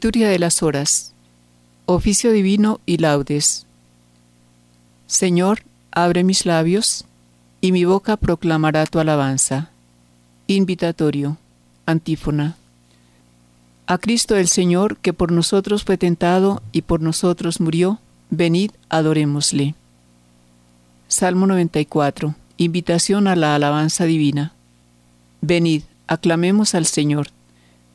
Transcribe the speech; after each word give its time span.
Liturgia 0.00 0.30
de 0.30 0.38
las 0.38 0.62
Horas. 0.62 1.12
Oficio 1.84 2.32
Divino 2.32 2.80
y 2.86 2.96
Laudes. 2.96 3.66
Señor, 5.06 5.60
abre 5.90 6.24
mis 6.24 6.46
labios, 6.46 7.04
y 7.60 7.70
mi 7.70 7.84
boca 7.84 8.16
proclamará 8.16 8.86
tu 8.86 8.98
alabanza. 8.98 9.68
Invitatorio. 10.46 11.36
Antífona. 11.84 12.56
A 13.86 13.98
Cristo 13.98 14.36
el 14.36 14.48
Señor, 14.48 14.96
que 14.96 15.12
por 15.12 15.32
nosotros 15.32 15.84
fue 15.84 15.98
tentado 15.98 16.62
y 16.72 16.80
por 16.80 17.02
nosotros 17.02 17.60
murió, 17.60 18.00
venid, 18.30 18.70
adorémosle. 18.88 19.74
Salmo 21.08 21.46
94. 21.46 22.34
Invitación 22.56 23.28
a 23.28 23.36
la 23.36 23.54
alabanza 23.54 24.06
divina. 24.06 24.54
Venid, 25.42 25.82
aclamemos 26.06 26.74
al 26.74 26.86
Señor 26.86 27.28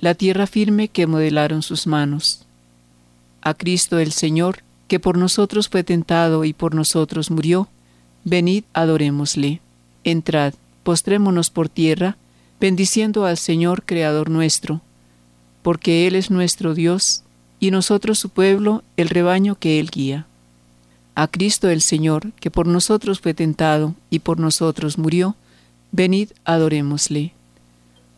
la 0.00 0.14
tierra 0.14 0.46
firme 0.46 0.88
que 0.88 1.06
modelaron 1.06 1.62
sus 1.62 1.86
manos. 1.86 2.46
A 3.42 3.52
Cristo 3.54 3.98
el 3.98 4.12
Señor, 4.12 4.62
que 4.88 4.98
por 4.98 5.18
nosotros 5.18 5.68
fue 5.68 5.84
tentado 5.84 6.44
y 6.44 6.54
por 6.54 6.74
nosotros 6.74 7.30
murió, 7.30 7.68
venid 8.24 8.64
adorémosle. 8.72 9.60
Entrad, 10.02 10.54
postrémonos 10.82 11.50
por 11.50 11.68
tierra, 11.68 12.16
bendiciendo 12.58 13.26
al 13.26 13.36
Señor 13.36 13.84
Creador 13.84 14.30
nuestro, 14.30 14.80
porque 15.62 16.06
Él 16.06 16.16
es 16.16 16.30
nuestro 16.30 16.74
Dios, 16.74 17.22
y 17.58 17.70
nosotros 17.70 18.18
su 18.18 18.30
pueblo, 18.30 18.82
el 18.96 19.10
rebaño 19.10 19.54
que 19.54 19.78
Él 19.80 19.90
guía. 19.90 20.26
A 21.14 21.28
Cristo 21.28 21.68
el 21.68 21.82
Señor, 21.82 22.32
que 22.40 22.50
por 22.50 22.66
nosotros 22.66 23.20
fue 23.20 23.34
tentado 23.34 23.94
y 24.08 24.20
por 24.20 24.40
nosotros 24.40 24.96
murió, 24.96 25.36
venid 25.92 26.30
adorémosle. 26.46 27.34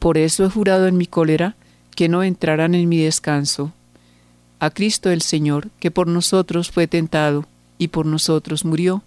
Por 0.00 0.18
eso 0.18 0.44
he 0.44 0.50
jurado 0.50 0.88
en 0.88 0.96
mi 0.96 1.06
cólera 1.06 1.54
que 1.94 2.08
no 2.08 2.22
entrarán 2.24 2.74
en 2.74 2.88
mi 2.88 2.96
descanso. 2.96 3.72
A 4.58 4.70
Cristo 4.70 5.10
el 5.10 5.22
Señor, 5.22 5.68
que 5.78 5.90
por 5.90 6.08
nosotros 6.08 6.70
fue 6.70 6.86
tentado 6.86 7.44
y 7.78 7.88
por 7.88 8.06
nosotros 8.06 8.64
murió, 8.64 9.02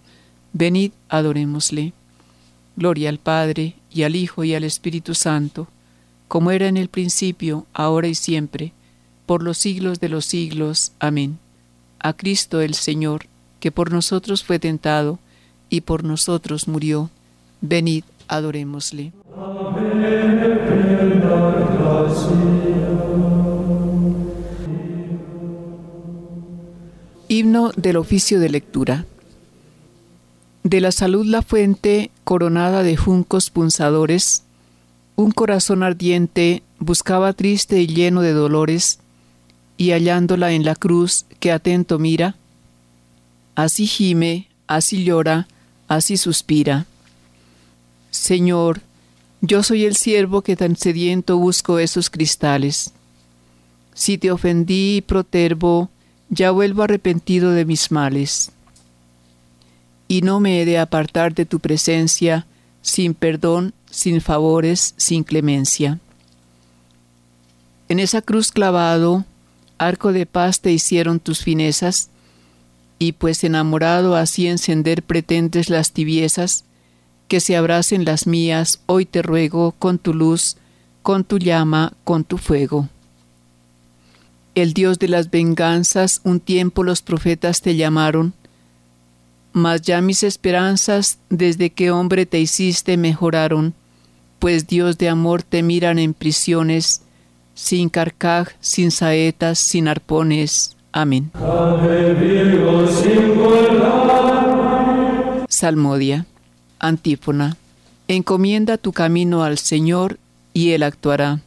venid, 0.52 0.92
adorémosle. 1.08 1.92
Gloria 2.76 3.08
al 3.08 3.18
Padre, 3.18 3.74
y 3.90 4.04
al 4.04 4.16
Hijo, 4.16 4.44
y 4.44 4.54
al 4.54 4.64
Espíritu 4.64 5.14
Santo, 5.14 5.68
como 6.28 6.52
era 6.52 6.68
en 6.68 6.76
el 6.76 6.88
principio, 6.88 7.66
ahora 7.72 8.08
y 8.08 8.14
siempre, 8.14 8.72
por 9.26 9.42
los 9.42 9.58
siglos 9.58 10.00
de 10.00 10.08
los 10.08 10.24
siglos. 10.24 10.92
Amén. 11.00 11.38
A 11.98 12.12
Cristo 12.12 12.60
el 12.60 12.74
Señor, 12.74 13.26
que 13.58 13.72
por 13.72 13.92
nosotros 13.92 14.44
fue 14.44 14.60
tentado 14.60 15.18
y 15.70 15.80
por 15.80 16.04
nosotros 16.04 16.68
murió, 16.68 17.10
venid, 17.60 18.04
adorémosle. 18.28 19.12
Himno 27.28 27.72
del 27.76 27.96
oficio 27.96 28.38
de 28.40 28.48
lectura. 28.48 29.06
De 30.62 30.80
la 30.80 30.92
salud 30.92 31.26
la 31.26 31.42
fuente, 31.42 32.10
coronada 32.22 32.82
de 32.82 32.96
juncos 32.96 33.50
punzadores, 33.50 34.44
un 35.16 35.30
corazón 35.30 35.82
ardiente 35.82 36.62
buscaba 36.78 37.32
triste 37.32 37.80
y 37.80 37.86
lleno 37.86 38.20
de 38.22 38.32
dolores, 38.32 38.98
y 39.76 39.90
hallándola 39.90 40.52
en 40.52 40.64
la 40.64 40.74
cruz 40.74 41.26
que 41.40 41.50
atento 41.50 41.98
mira, 41.98 42.36
así 43.54 43.86
gime, 43.86 44.48
así 44.66 45.04
llora, 45.04 45.48
así 45.88 46.16
suspira. 46.16 46.86
Señor, 48.10 48.80
yo 49.46 49.62
soy 49.62 49.84
el 49.84 49.94
siervo 49.94 50.40
que 50.40 50.56
tan 50.56 50.74
sediento 50.74 51.36
busco 51.36 51.78
esos 51.78 52.08
cristales. 52.08 52.92
Si 53.92 54.16
te 54.16 54.30
ofendí 54.30 54.96
y 54.96 55.00
protervo, 55.02 55.90
ya 56.30 56.50
vuelvo 56.50 56.82
arrepentido 56.82 57.50
de 57.50 57.66
mis 57.66 57.90
males. 57.90 58.52
Y 60.08 60.22
no 60.22 60.40
me 60.40 60.62
he 60.62 60.64
de 60.64 60.78
apartar 60.78 61.34
de 61.34 61.44
tu 61.44 61.60
presencia, 61.60 62.46
sin 62.80 63.12
perdón, 63.12 63.74
sin 63.90 64.22
favores, 64.22 64.94
sin 64.96 65.24
clemencia. 65.24 66.00
En 67.90 68.00
esa 68.00 68.22
cruz 68.22 68.50
clavado, 68.50 69.26
arco 69.76 70.14
de 70.14 70.24
paz 70.24 70.60
te 70.60 70.72
hicieron 70.72 71.20
tus 71.20 71.40
finezas, 71.40 72.08
y 72.98 73.12
pues 73.12 73.44
enamorado 73.44 74.16
así 74.16 74.46
encender 74.46 75.02
pretendes 75.02 75.68
las 75.68 75.92
tibiezas, 75.92 76.64
que 77.28 77.40
se 77.40 77.56
abracen 77.56 78.04
las 78.04 78.26
mías, 78.26 78.80
hoy 78.86 79.06
te 79.06 79.22
ruego, 79.22 79.74
con 79.78 79.98
tu 79.98 80.14
luz, 80.14 80.56
con 81.02 81.24
tu 81.24 81.38
llama, 81.38 81.92
con 82.04 82.24
tu 82.24 82.38
fuego. 82.38 82.88
El 84.54 84.72
Dios 84.72 84.98
de 84.98 85.08
las 85.08 85.30
venganzas, 85.30 86.20
un 86.24 86.40
tiempo 86.40 86.84
los 86.84 87.02
profetas 87.02 87.60
te 87.60 87.76
llamaron, 87.76 88.34
mas 89.52 89.82
ya 89.82 90.00
mis 90.00 90.22
esperanzas 90.22 91.18
desde 91.30 91.70
que 91.70 91.90
hombre 91.90 92.26
te 92.26 92.40
hiciste 92.40 92.96
mejoraron, 92.96 93.74
pues 94.38 94.66
Dios 94.66 94.98
de 94.98 95.08
amor 95.08 95.42
te 95.42 95.62
miran 95.62 95.98
en 95.98 96.12
prisiones, 96.12 97.02
sin 97.54 97.88
carcaj, 97.88 98.48
sin 98.60 98.90
saetas, 98.90 99.58
sin 99.58 99.88
arpones. 99.88 100.76
Amén. 100.92 101.30
Salmodia. 105.48 106.26
Antífona. 106.78 107.56
Encomienda 108.08 108.78
tu 108.78 108.92
camino 108.92 109.42
al 109.44 109.58
Señor 109.58 110.18
y 110.52 110.70
Él 110.70 110.82
actuará. 110.82 111.40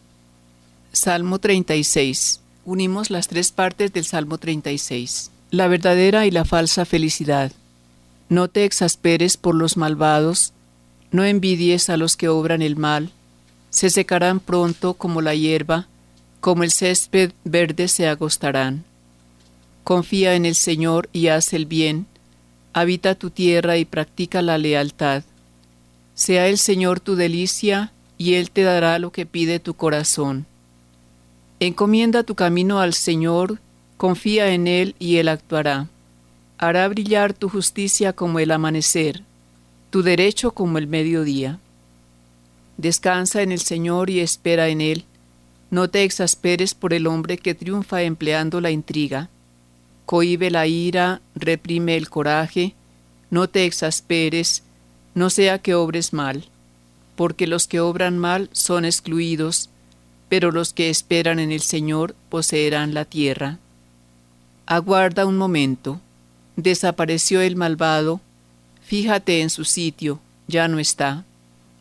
Salmo 0.92 1.40
36. 1.40 2.42
Unimos 2.66 3.10
las 3.10 3.28
tres 3.28 3.52
partes 3.52 3.94
del 3.94 4.06
Salmo 4.06 4.38
36. 4.38 5.32
La 5.52 5.68
verdadera 5.68 6.26
y 6.26 6.32
la 6.32 6.44
falsa 6.44 6.86
felicidad. 6.86 7.52
No 8.30 8.48
te 8.50 8.66
exasperes 8.66 9.38
por 9.38 9.56
los 9.56 9.78
malvados, 9.78 10.54
no 11.12 11.24
envidies 11.24 11.90
a 11.90 11.98
los 11.98 12.18
que 12.18 12.28
obran 12.28 12.62
el 12.62 12.76
mal, 12.76 13.12
se 13.70 13.90
secarán 13.90 14.40
pronto 14.40 14.96
como 14.96 15.22
la 15.22 15.36
hierba, 15.36 15.88
como 16.40 16.64
el 16.64 16.72
césped 16.72 17.32
verde 17.44 17.88
se 17.88 18.08
agostarán. 18.08 18.84
Confía 19.84 20.36
en 20.36 20.46
el 20.46 20.56
Señor 20.56 21.10
y 21.14 21.28
haz 21.28 21.54
el 21.54 21.66
bien, 21.66 22.08
habita 22.80 23.16
tu 23.16 23.32
tierra 23.32 23.78
y 23.78 23.86
practica 23.86 24.44
la 24.44 24.60
lealtad. 24.60 25.24
Sea 26.14 26.48
el 26.48 26.60
Señor 26.60 27.00
tu 27.00 27.16
delicia, 27.16 27.92
y 28.20 28.36
Él 28.36 28.52
te 28.52 28.62
dará 28.62 29.00
lo 29.00 29.12
que 29.12 29.26
pide 29.26 29.60
tu 29.60 29.74
corazón. 29.74 30.46
Encomienda 31.60 32.22
tu 32.22 32.36
camino 32.36 32.80
al 32.80 32.94
Señor, 32.94 33.60
confía 33.98 34.54
en 34.54 34.68
Él 34.68 34.96
y 35.00 35.18
Él 35.18 35.28
actuará. 35.28 35.88
Hará 36.60 36.88
brillar 36.88 37.34
tu 37.34 37.50
justicia 37.50 38.14
como 38.14 38.38
el 38.38 38.52
amanecer, 38.52 39.24
tu 39.90 40.04
derecho 40.04 40.52
como 40.52 40.78
el 40.78 40.86
mediodía. 40.86 41.60
Descansa 42.78 43.42
en 43.42 43.52
el 43.52 43.62
Señor 43.62 44.12
y 44.12 44.20
espera 44.20 44.70
en 44.70 44.82
Él. 44.82 45.06
No 45.72 45.90
te 45.90 46.04
exasperes 46.04 46.76
por 46.76 46.94
el 46.94 47.08
hombre 47.08 47.40
que 47.40 47.56
triunfa 47.56 48.04
empleando 48.04 48.62
la 48.62 48.70
intriga 48.70 49.32
cohibe 50.08 50.50
la 50.50 50.68
ira, 50.68 51.22
reprime 51.36 51.98
el 51.98 52.10
coraje, 52.10 52.74
no 53.30 53.50
te 53.50 53.66
exasperes, 53.66 54.64
no 55.14 55.30
sea 55.30 55.60
que 55.60 55.76
obres 55.76 56.14
mal, 56.14 56.46
porque 57.18 57.46
los 57.46 57.68
que 57.68 57.82
obran 57.82 58.18
mal 58.18 58.50
son 58.54 58.86
excluidos, 58.86 59.70
pero 60.30 60.52
los 60.52 60.72
que 60.72 60.90
esperan 60.90 61.40
en 61.40 61.52
el 61.52 61.60
Señor 61.60 62.16
poseerán 62.30 62.94
la 62.94 63.04
tierra. 63.04 63.60
Aguarda 64.66 65.26
un 65.26 65.38
momento. 65.38 66.00
Desapareció 66.56 67.42
el 67.42 67.58
malvado. 67.58 68.22
Fíjate 68.84 69.42
en 69.42 69.50
su 69.50 69.66
sitio, 69.66 70.22
ya 70.48 70.70
no 70.70 70.80
está. 70.80 71.26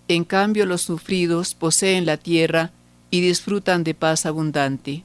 En 0.09 0.25
cambio 0.25 0.67
los 0.67 0.83
sufridos 0.83 1.55
poseen 1.55 2.07
la 2.07 2.17
tierra 2.17 2.73
y 3.11 3.21
disfrutan 3.21 3.85
de 3.85 3.95
paz 3.95 4.27
abundante. 4.27 5.05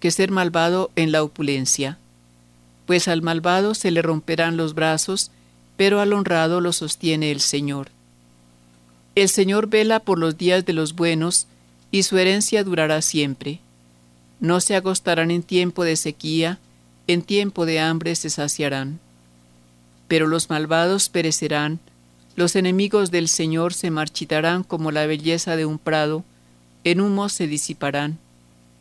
que 0.00 0.10
ser 0.10 0.30
malvado 0.30 0.90
en 0.96 1.12
la 1.12 1.22
opulencia, 1.22 1.98
pues 2.86 3.06
al 3.08 3.20
malvado 3.20 3.74
se 3.74 3.90
le 3.90 4.00
romperán 4.00 4.56
los 4.56 4.74
brazos, 4.74 5.30
pero 5.76 6.00
al 6.00 6.12
honrado 6.12 6.60
lo 6.60 6.72
sostiene 6.72 7.30
el 7.30 7.40
Señor. 7.40 7.90
El 9.14 9.28
Señor 9.28 9.68
vela 9.68 10.00
por 10.00 10.18
los 10.18 10.38
días 10.38 10.64
de 10.64 10.72
los 10.72 10.94
buenos, 10.94 11.46
y 11.90 12.04
su 12.04 12.18
herencia 12.18 12.64
durará 12.64 13.02
siempre. 13.02 13.60
No 14.40 14.60
se 14.60 14.76
agostarán 14.76 15.30
en 15.30 15.42
tiempo 15.42 15.84
de 15.84 15.96
sequía, 15.96 16.58
en 17.06 17.22
tiempo 17.22 17.66
de 17.66 17.80
hambre 17.80 18.14
se 18.14 18.30
saciarán. 18.30 19.00
Pero 20.06 20.26
los 20.26 20.48
malvados 20.48 21.08
perecerán, 21.08 21.80
los 22.36 22.54
enemigos 22.54 23.10
del 23.10 23.28
Señor 23.28 23.74
se 23.74 23.90
marchitarán 23.90 24.62
como 24.62 24.92
la 24.92 25.06
belleza 25.06 25.56
de 25.56 25.66
un 25.66 25.78
prado, 25.78 26.24
en 26.84 27.00
humo 27.00 27.28
se 27.28 27.46
disiparán. 27.46 28.18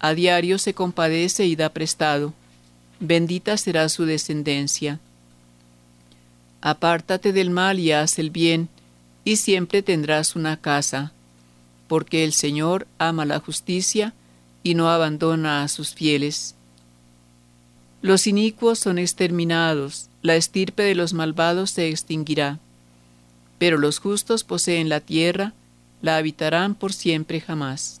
A 0.00 0.14
diario 0.14 0.58
se 0.58 0.74
compadece 0.74 1.46
y 1.46 1.56
da 1.56 1.70
prestado. 1.70 2.34
Bendita 3.00 3.56
será 3.56 3.88
su 3.88 4.04
descendencia. 4.04 5.00
Apártate 6.60 7.32
del 7.32 7.50
mal 7.50 7.78
y 7.78 7.92
haz 7.92 8.18
el 8.18 8.30
bien, 8.30 8.68
y 9.24 9.36
siempre 9.36 9.82
tendrás 9.82 10.36
una 10.36 10.56
casa, 10.56 11.12
porque 11.88 12.24
el 12.24 12.32
Señor 12.32 12.86
ama 12.98 13.24
la 13.24 13.40
justicia 13.40 14.14
y 14.62 14.74
no 14.74 14.88
abandona 14.88 15.62
a 15.62 15.68
sus 15.68 15.94
fieles. 15.94 16.54
Los 18.02 18.26
inicuos 18.26 18.78
son 18.78 18.98
exterminados, 18.98 20.08
la 20.22 20.36
estirpe 20.36 20.82
de 20.82 20.94
los 20.94 21.12
malvados 21.12 21.70
se 21.70 21.88
extinguirá, 21.88 22.58
pero 23.58 23.78
los 23.78 23.98
justos 23.98 24.44
poseen 24.44 24.88
la 24.88 25.00
tierra, 25.00 25.54
la 26.02 26.16
habitarán 26.16 26.74
por 26.74 26.92
siempre 26.92 27.40
jamás. 27.40 28.00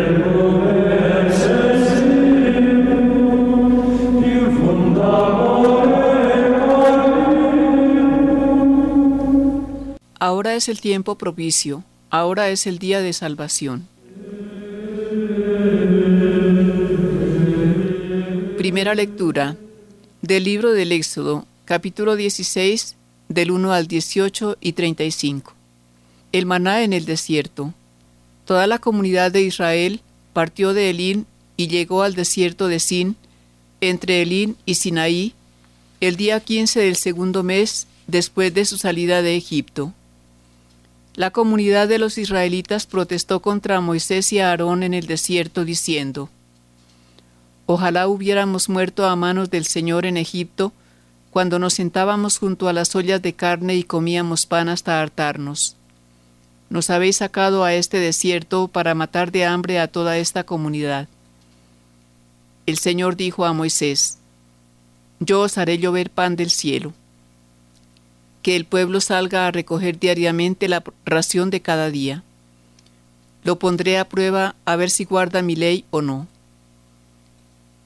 Ahora 10.23 10.53
es 10.53 10.69
el 10.69 10.79
tiempo 10.81 11.17
propicio 11.17 11.83
ahora 12.11 12.49
es 12.49 12.67
el 12.67 12.77
día 12.77 13.01
de 13.01 13.11
salvación. 13.11 13.87
Primera 18.55 18.93
lectura 18.93 19.57
del 20.21 20.43
libro 20.43 20.73
del 20.73 20.91
Éxodo, 20.91 21.47
capítulo 21.65 22.15
16, 22.15 22.97
del 23.29 23.49
1 23.49 23.73
al 23.73 23.87
18 23.87 24.57
y 24.61 24.73
35. 24.73 25.55
El 26.33 26.45
maná 26.45 26.83
en 26.83 26.93
el 26.93 27.05
desierto. 27.05 27.73
Toda 28.45 28.67
la 28.67 28.77
comunidad 28.77 29.31
de 29.31 29.41
Israel 29.41 30.01
partió 30.33 30.75
de 30.75 30.91
Elín 30.91 31.25
y 31.57 31.67
llegó 31.67 32.03
al 32.03 32.13
desierto 32.13 32.67
de 32.67 32.79
Sin, 32.79 33.15
entre 33.79 34.21
Elín 34.21 34.55
y 34.67 34.75
Sinaí, 34.75 35.33
el 35.99 36.15
día 36.15 36.39
15 36.39 36.79
del 36.79 36.95
segundo 36.95 37.41
mes 37.41 37.87
después 38.05 38.53
de 38.53 38.65
su 38.65 38.77
salida 38.77 39.23
de 39.23 39.35
Egipto. 39.35 39.95
La 41.15 41.31
comunidad 41.31 41.89
de 41.89 41.97
los 41.97 42.17
israelitas 42.17 42.85
protestó 42.85 43.41
contra 43.41 43.81
Moisés 43.81 44.31
y 44.31 44.39
Aarón 44.39 44.81
en 44.81 44.93
el 44.93 45.07
desierto 45.07 45.65
diciendo, 45.65 46.29
Ojalá 47.65 48.07
hubiéramos 48.07 48.69
muerto 48.69 49.05
a 49.05 49.15
manos 49.17 49.49
del 49.49 49.65
Señor 49.65 50.05
en 50.05 50.15
Egipto, 50.15 50.71
cuando 51.29 51.59
nos 51.59 51.73
sentábamos 51.73 52.37
junto 52.37 52.69
a 52.69 52.73
las 52.73 52.95
ollas 52.95 53.21
de 53.21 53.33
carne 53.33 53.75
y 53.75 53.83
comíamos 53.83 54.45
pan 54.45 54.69
hasta 54.69 55.01
hartarnos. 55.01 55.75
Nos 56.69 56.89
habéis 56.89 57.17
sacado 57.17 57.65
a 57.65 57.73
este 57.73 57.99
desierto 57.99 58.69
para 58.69 58.95
matar 58.95 59.33
de 59.33 59.45
hambre 59.45 59.79
a 59.79 59.89
toda 59.89 60.17
esta 60.17 60.45
comunidad. 60.45 61.09
El 62.65 62.77
Señor 62.77 63.17
dijo 63.17 63.43
a 63.43 63.51
Moisés, 63.51 64.17
Yo 65.19 65.41
os 65.41 65.57
haré 65.57 65.77
llover 65.77 66.09
pan 66.09 66.37
del 66.37 66.51
cielo 66.51 66.93
que 68.41 68.55
el 68.55 68.65
pueblo 68.65 69.01
salga 69.01 69.47
a 69.47 69.51
recoger 69.51 69.99
diariamente 69.99 70.67
la 70.67 70.83
ración 71.05 71.49
de 71.49 71.61
cada 71.61 71.89
día. 71.89 72.23
Lo 73.43 73.59
pondré 73.59 73.97
a 73.97 74.07
prueba 74.07 74.55
a 74.65 74.75
ver 74.75 74.89
si 74.89 75.05
guarda 75.05 75.41
mi 75.41 75.55
ley 75.55 75.85
o 75.91 76.01
no. 76.01 76.27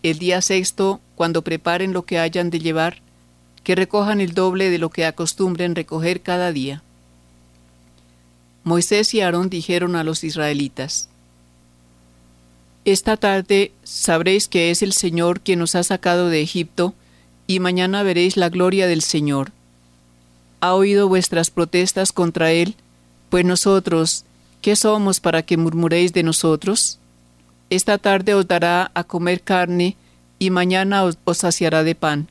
El 0.04 0.20
día 0.20 0.42
sexto, 0.42 1.00
cuando 1.16 1.42
preparen 1.42 1.94
lo 1.94 2.04
que 2.04 2.20
hayan 2.20 2.50
de 2.50 2.60
llevar, 2.60 3.02
que 3.64 3.76
recojan 3.76 4.22
el 4.22 4.34
doble 4.34 4.70
de 4.70 4.78
lo 4.78 4.90
que 4.90 5.06
acostumbren 5.06 5.76
recoger 5.76 6.22
cada 6.22 6.52
día. 6.52 6.84
Moisés 8.64 9.14
y 9.14 9.22
Aarón 9.22 9.50
dijeron 9.50 9.96
a 9.96 10.04
los 10.04 10.24
israelitas, 10.24 11.10
Esta 12.84 13.18
tarde 13.18 13.72
sabréis 13.84 14.48
que 14.48 14.72
es 14.72 14.82
el 14.82 14.94
Señor 14.94 15.42
quien 15.42 15.60
nos 15.60 15.76
ha 15.76 15.84
sacado 15.84 16.30
de 16.30 16.42
Egipto, 16.42 16.94
y 17.48 17.60
mañana 17.60 18.04
veréis 18.04 18.38
la 18.38 18.50
gloria 18.50 18.88
del 18.88 19.02
Señor. 19.02 19.52
Ha 20.66 20.74
oído 20.74 21.08
vuestras 21.08 21.52
protestas 21.52 22.12
contra 22.12 22.52
Él, 22.52 22.74
pues 23.30 23.46
nosotros, 23.46 24.26
¿qué 24.64 24.76
somos 24.76 25.20
para 25.20 25.44
que 25.44 25.58
murmuréis 25.58 26.12
de 26.12 26.24
nosotros? 26.24 26.98
Esta 27.70 28.00
tarde 28.00 28.34
os 28.34 28.48
dará 28.48 28.90
a 28.96 29.04
comer 29.04 29.42
carne, 29.42 29.96
y 30.40 30.50
mañana 30.50 31.04
os, 31.04 31.20
saciará 31.38 31.84
de 31.84 31.94
pan. 31.94 32.30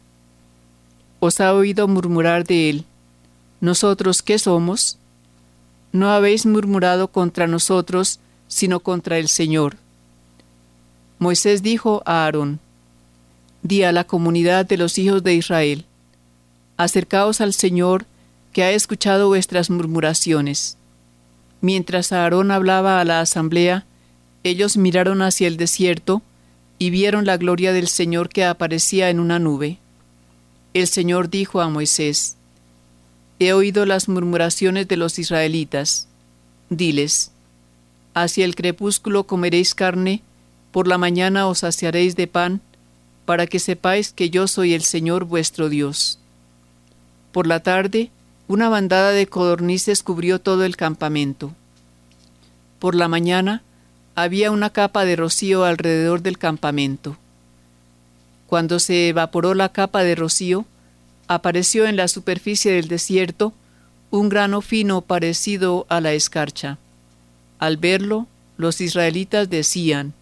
Os 1.21 1.39
ha 1.39 1.55
oído 1.55 1.87
murmurar 1.87 2.43
de 2.45 2.71
Él. 2.71 2.85
¿Nosotros 3.61 4.21
qué 4.21 4.41
somos? 4.41 4.99
no 5.93 6.11
habéis 6.11 6.45
murmurado 6.45 7.13
contra 7.13 7.47
nosotros, 7.47 8.19
sino 8.49 8.81
contra 8.81 9.19
el 9.19 9.29
Señor. 9.29 9.77
Moisés 11.21 11.63
dijo 11.63 12.03
a 12.05 12.25
Aarón, 12.25 12.59
Di 13.63 13.85
a 13.85 13.93
la 13.93 14.03
comunidad 14.03 14.67
de 14.67 14.77
los 14.77 14.99
hijos 14.99 15.23
de 15.23 15.35
Israel, 15.35 15.85
acercaos 16.77 17.41
al 17.41 17.53
Señor, 17.53 18.07
que 18.55 18.63
ha 18.63 18.71
escuchado 18.71 19.29
vuestras 19.29 19.69
murmuraciones. 19.69 20.79
Mientras 21.61 22.13
Aarón 22.13 22.53
hablaba 22.53 23.01
a 23.01 23.05
la 23.05 23.21
asamblea, 23.21 23.85
ellos 24.45 24.77
miraron 24.77 25.23
hacia 25.23 25.49
el 25.49 25.57
desierto 25.57 26.23
y 26.79 26.91
vieron 26.91 27.27
la 27.27 27.37
gloria 27.37 27.73
del 27.73 27.89
Señor 27.89 28.29
que 28.29 28.45
aparecía 28.45 29.11
en 29.11 29.19
una 29.19 29.39
nube. 29.39 29.79
El 30.73 30.87
Señor 30.87 31.31
dijo 31.31 31.61
a 31.61 31.69
Moisés, 31.69 32.37
He 33.41 33.53
oído 33.53 33.87
las 33.87 34.09
murmuraciones 34.09 34.87
de 34.87 34.97
los 34.97 35.19
israelitas. 35.19 36.07
Diles, 36.71 37.33
hacia 38.15 38.45
el 38.45 38.55
crepúsculo 38.55 39.25
comeréis 39.25 39.75
carne, 39.75 40.23
por 40.71 40.87
la 40.87 40.97
mañana 40.97 41.49
os 41.49 41.59
saciaréis 41.59 42.15
de 42.15 42.29
pan, 42.29 42.61
para 43.25 43.49
que 43.49 43.59
sepáis 43.59 44.13
que 44.13 44.31
yo 44.31 44.47
soy 44.47 44.75
el 44.75 44.83
Señor 44.83 45.25
vuestro 45.25 45.69
Dios. 45.69 46.21
Por 47.33 47.49
la 47.49 47.61
tarde, 47.61 48.13
una 48.47 48.69
bandada 48.69 49.11
de 49.11 49.27
codornices 49.27 50.03
cubrió 50.03 50.41
todo 50.41 50.65
el 50.65 50.77
campamento. 50.77 51.53
Por 52.79 52.95
la 52.95 53.09
mañana, 53.09 53.63
había 54.15 54.51
una 54.51 54.71
capa 54.71 55.05
de 55.05 55.17
rocío 55.17 55.65
alrededor 55.65 56.23
del 56.23 56.39
campamento. 56.39 57.17
Cuando 58.47 58.79
se 58.79 59.09
evaporó 59.09 59.55
la 59.55 59.71
capa 59.71 60.05
de 60.05 60.15
rocío, 60.15 60.67
apareció 61.27 61.87
en 61.87 61.97
la 61.97 62.09
superficie 62.09 62.73
del 62.73 62.89
desierto 62.89 63.55
un 64.11 64.29
grano 64.29 64.61
fino 64.61 65.01
parecido 65.01 65.87
a 65.89 66.01
la 66.01 66.13
escarcha. 66.13 66.79
Al 67.59 67.79
verlo, 67.79 68.27
los 68.57 68.81
israelitas 68.81 69.49
decían, 69.51 70.13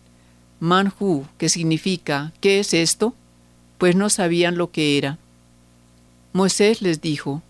Manhu, 0.61 1.26
que 1.38 1.49
significa, 1.49 2.33
¿qué 2.41 2.61
es 2.61 2.73
esto? 2.73 3.14
Pues 3.79 3.97
no 3.97 4.09
sabían 4.09 4.57
lo 4.57 4.71
que 4.71 4.97
era. 4.97 5.19
Moisés 6.33 6.81
les 6.81 7.00
dijo, 7.00 7.43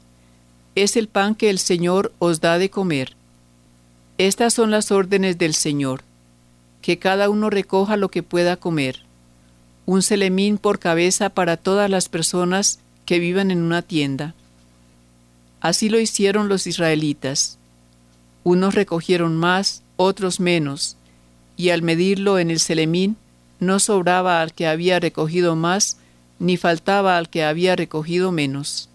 Es 0.75 0.97
el 0.97 1.09
pan 1.09 1.35
que 1.35 1.51
el 1.51 1.59
Señor 1.59 2.13
os 2.19 2.41
da 2.41 2.59
de 2.59 2.71
comer. 2.71 3.15
Estas 4.17 4.55
son 4.55 4.71
las 4.71 4.91
órdenes 4.91 5.37
del 5.37 5.55
Señor, 5.55 6.03
que 6.81 6.99
cada 6.99 7.29
uno 7.29 7.51
recoja 7.51 7.97
lo 7.97 8.09
que 8.09 8.23
pueda 8.23 8.57
comer, 8.57 9.01
un 9.85 10.03
celemín 10.03 10.57
por 10.57 10.79
cabeza 10.79 11.29
para 11.31 11.57
todas 11.57 11.91
las 11.91 12.09
personas 12.09 12.79
que 13.05 13.19
vivan 13.19 13.51
en 13.51 13.63
una 13.63 13.83
tienda. 13.83 14.35
Así 15.61 15.89
lo 15.89 16.01
hicieron 16.01 16.49
los 16.49 16.67
israelitas. 16.67 17.59
Unos 18.43 18.75
recogieron 18.75 19.37
más, 19.37 19.83
otros 19.97 20.41
menos, 20.41 20.97
y 21.57 21.69
al 21.71 21.83
medirlo 21.83 22.39
en 22.39 22.51
el 22.51 22.59
Selemín, 22.59 23.17
no 23.61 23.79
sobraba 23.79 24.41
al 24.41 24.55
que 24.55 24.67
había 24.67 24.99
recogido 24.99 25.55
más, 25.55 25.99
ni 26.39 26.57
faltaba 26.57 27.19
al 27.19 27.29
que 27.29 27.45
había 27.45 27.77
recogido 27.77 28.33
menos. 28.33 28.89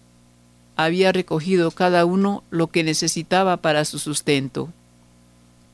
Había 0.80 1.10
recogido 1.10 1.72
cada 1.72 2.04
uno 2.04 2.44
lo 2.50 2.68
que 2.68 2.84
necesitaba 2.84 3.56
para 3.56 3.84
su 3.84 3.98
sustento. 3.98 4.68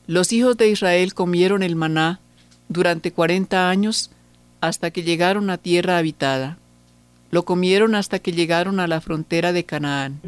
Los 0.07 0.33
hijos 0.33 0.57
de 0.57 0.69
Israel 0.69 1.13
comieron 1.13 1.61
el 1.61 1.75
maná 1.75 2.19
durante 2.69 3.11
cuarenta 3.11 3.69
años 3.69 4.09
hasta 4.61 4.89
que 4.89 5.03
llegaron 5.03 5.51
a 5.51 5.59
tierra 5.59 5.99
habitada. 5.99 6.57
Lo 7.29 7.45
comieron 7.45 7.93
hasta 7.93 8.17
que 8.17 8.31
llegaron 8.31 8.79
a 8.79 8.87
la 8.87 8.99
frontera 8.99 9.53
de 9.53 9.63
Canaán. 9.63 10.21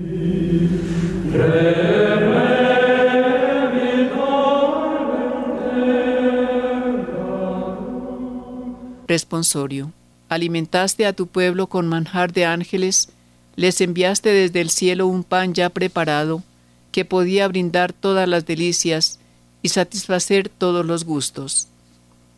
Responsorio. 9.07 9.91
Alimentaste 10.29 11.07
a 11.07 11.13
tu 11.13 11.25
pueblo 11.25 11.65
con 11.65 11.87
manjar 11.87 12.31
de 12.31 12.45
ángeles, 12.45 13.09
les 13.57 13.81
enviaste 13.81 14.29
desde 14.29 14.61
el 14.61 14.69
cielo 14.69 15.07
un 15.07 15.23
pan 15.23 15.53
ya 15.53 15.69
preparado, 15.69 16.43
que 16.91 17.03
podía 17.03 17.47
brindar 17.47 17.91
todas 17.91 18.29
las 18.29 18.45
delicias 18.45 19.19
y 19.61 19.69
satisfacer 19.69 20.47
todos 20.47 20.85
los 20.85 21.03
gustos. 21.03 21.67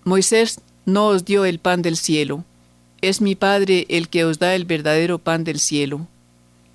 Moisés 0.05 0.61
no 0.85 1.07
os 1.07 1.25
dio 1.25 1.45
el 1.45 1.59
pan 1.59 1.81
del 1.81 1.97
cielo, 1.97 2.45
es 3.01 3.21
mi 3.21 3.35
Padre 3.35 3.85
el 3.89 4.07
que 4.09 4.25
os 4.25 4.39
da 4.39 4.55
el 4.55 4.65
verdadero 4.65 5.19
pan 5.19 5.43
del 5.43 5.59
cielo, 5.59 6.07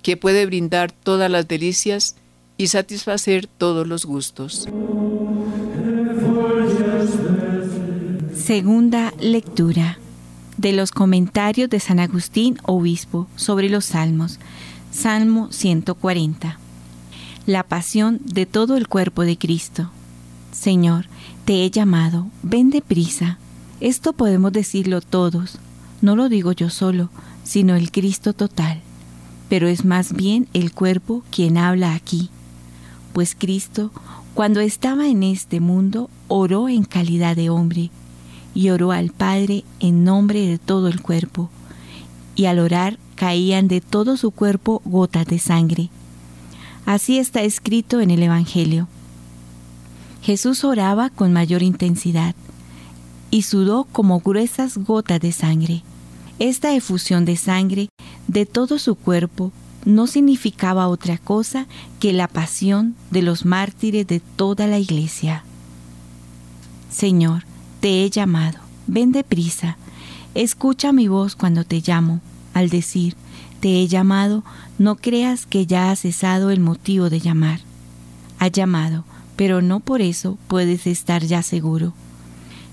que 0.03 0.15
puede 0.15 0.45
brindar 0.45 0.91
todas 0.91 1.29
las 1.29 1.47
delicias 1.47 2.15
y 2.57 2.67
satisfacer 2.67 3.47
todos 3.47 3.87
los 3.87 4.05
gustos. 4.05 4.67
Segunda 8.35 9.11
lectura 9.19 9.97
de 10.65 10.73
los 10.73 10.89
comentarios 10.91 11.69
de 11.69 11.79
San 11.79 11.99
Agustín, 11.99 12.57
obispo, 12.63 13.27
sobre 13.35 13.69
los 13.69 13.85
salmos. 13.85 14.39
Salmo 14.89 15.51
140. 15.51 16.57
La 17.45 17.61
pasión 17.61 18.19
de 18.25 18.47
todo 18.47 18.75
el 18.75 18.87
cuerpo 18.87 19.21
de 19.21 19.37
Cristo. 19.37 19.91
Señor, 20.51 21.05
te 21.45 21.63
he 21.63 21.69
llamado, 21.69 22.25
ven 22.41 22.71
deprisa. 22.71 23.37
Esto 23.79 24.13
podemos 24.13 24.53
decirlo 24.53 25.01
todos 25.01 25.59
no 26.01 26.15
lo 26.15 26.29
digo 26.29 26.51
yo 26.51 26.71
solo, 26.71 27.09
sino 27.43 27.75
el 27.75 27.91
Cristo 27.91 28.33
total, 28.33 28.81
pero 29.49 29.67
es 29.67 29.85
más 29.85 30.13
bien 30.13 30.47
el 30.53 30.71
cuerpo 30.71 31.23
quien 31.29 31.59
habla 31.59 31.93
aquí, 31.93 32.31
pues 33.13 33.35
Cristo, 33.37 33.91
cuando 34.33 34.61
estaba 34.61 35.09
en 35.09 35.21
este 35.21 35.59
mundo, 35.59 36.09
oró 36.27 36.69
en 36.69 36.85
calidad 36.85 37.35
de 37.35 37.51
hombre, 37.51 37.91
y 38.55 38.69
oró 38.69 38.91
al 38.91 39.11
Padre 39.11 39.63
en 39.79 40.03
nombre 40.03 40.47
de 40.47 40.57
todo 40.57 40.87
el 40.87 41.01
cuerpo, 41.01 41.51
y 42.35 42.45
al 42.45 42.57
orar 42.57 42.97
caían 43.15 43.67
de 43.67 43.81
todo 43.81 44.17
su 44.17 44.31
cuerpo 44.31 44.81
gotas 44.85 45.27
de 45.27 45.37
sangre. 45.37 45.89
Así 46.87 47.19
está 47.19 47.43
escrito 47.43 48.01
en 48.01 48.09
el 48.09 48.23
Evangelio. 48.23 48.87
Jesús 50.23 50.63
oraba 50.63 51.11
con 51.11 51.33
mayor 51.33 51.61
intensidad 51.61 52.33
y 53.29 53.43
sudó 53.43 53.83
como 53.91 54.21
gruesas 54.21 54.77
gotas 54.77 55.19
de 55.19 55.31
sangre. 55.31 55.83
Esta 56.39 56.73
efusión 56.73 57.25
de 57.25 57.37
sangre 57.37 57.89
de 58.27 58.45
todo 58.45 58.79
su 58.79 58.95
cuerpo 58.95 59.51
no 59.85 60.07
significaba 60.07 60.87
otra 60.87 61.17
cosa 61.17 61.67
que 61.99 62.11
la 62.11 62.27
pasión 62.27 62.95
de 63.11 63.21
los 63.21 63.45
mártires 63.45 64.07
de 64.07 64.19
toda 64.19 64.67
la 64.67 64.79
iglesia. 64.79 65.43
Señor, 66.89 67.43
te 67.85 68.03
he 68.03 68.09
llamado, 68.09 68.57
ven 68.87 69.11
deprisa, 69.11 69.77
escucha 70.33 70.91
mi 70.91 71.07
voz 71.07 71.35
cuando 71.35 71.63
te 71.65 71.83
llamo. 71.85 72.19
Al 72.55 72.69
decir, 72.69 73.15
te 73.59 73.79
he 73.79 73.87
llamado, 73.87 74.43
no 74.79 74.95
creas 74.95 75.45
que 75.45 75.67
ya 75.67 75.91
ha 75.91 75.95
cesado 75.95 76.49
el 76.49 76.59
motivo 76.59 77.11
de 77.11 77.19
llamar. 77.19 77.59
Ha 78.39 78.47
llamado, 78.47 79.03
pero 79.35 79.61
no 79.61 79.81
por 79.81 80.01
eso 80.01 80.39
puedes 80.47 80.87
estar 80.87 81.25
ya 81.25 81.43
seguro. 81.43 81.93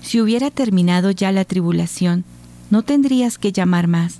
Si 0.01 0.19
hubiera 0.19 0.49
terminado 0.49 1.11
ya 1.11 1.31
la 1.31 1.45
tribulación, 1.45 2.23
no 2.71 2.81
tendrías 2.81 3.37
que 3.37 3.51
llamar 3.51 3.85
más, 3.85 4.17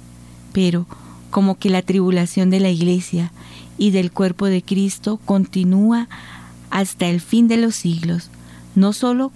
pero 0.51 0.85
como 1.31 1.57
que 1.57 1.71
la 1.71 1.81
tribulación 1.81 2.51
de 2.51 2.59
la 2.59 2.69
iglesia 2.69 3.31
y 3.79 3.89
del 3.89 4.11
cuerpo 4.11 4.45
de 4.45 4.61
Cristo 4.61 5.19
continúa 5.25 6.07
hasta 6.69 7.07
el 7.07 7.19
fin 7.19 7.47
de 7.47 7.57
los 7.57 7.73
siglos, 7.73 8.29
no 8.75 8.93
solo 8.93 9.31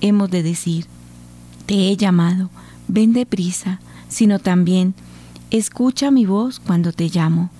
hemos 0.00 0.30
de 0.30 0.42
decir, 0.42 0.86
te 1.66 1.74
he 1.74 1.96
llamado, 1.96 2.50
ven 2.88 3.12
deprisa, 3.12 3.80
sino 4.08 4.38
también, 4.38 4.94
escucha 5.50 6.10
mi 6.10 6.26
voz 6.26 6.60
cuando 6.60 6.92
te 6.92 7.08
llamo. 7.08 7.50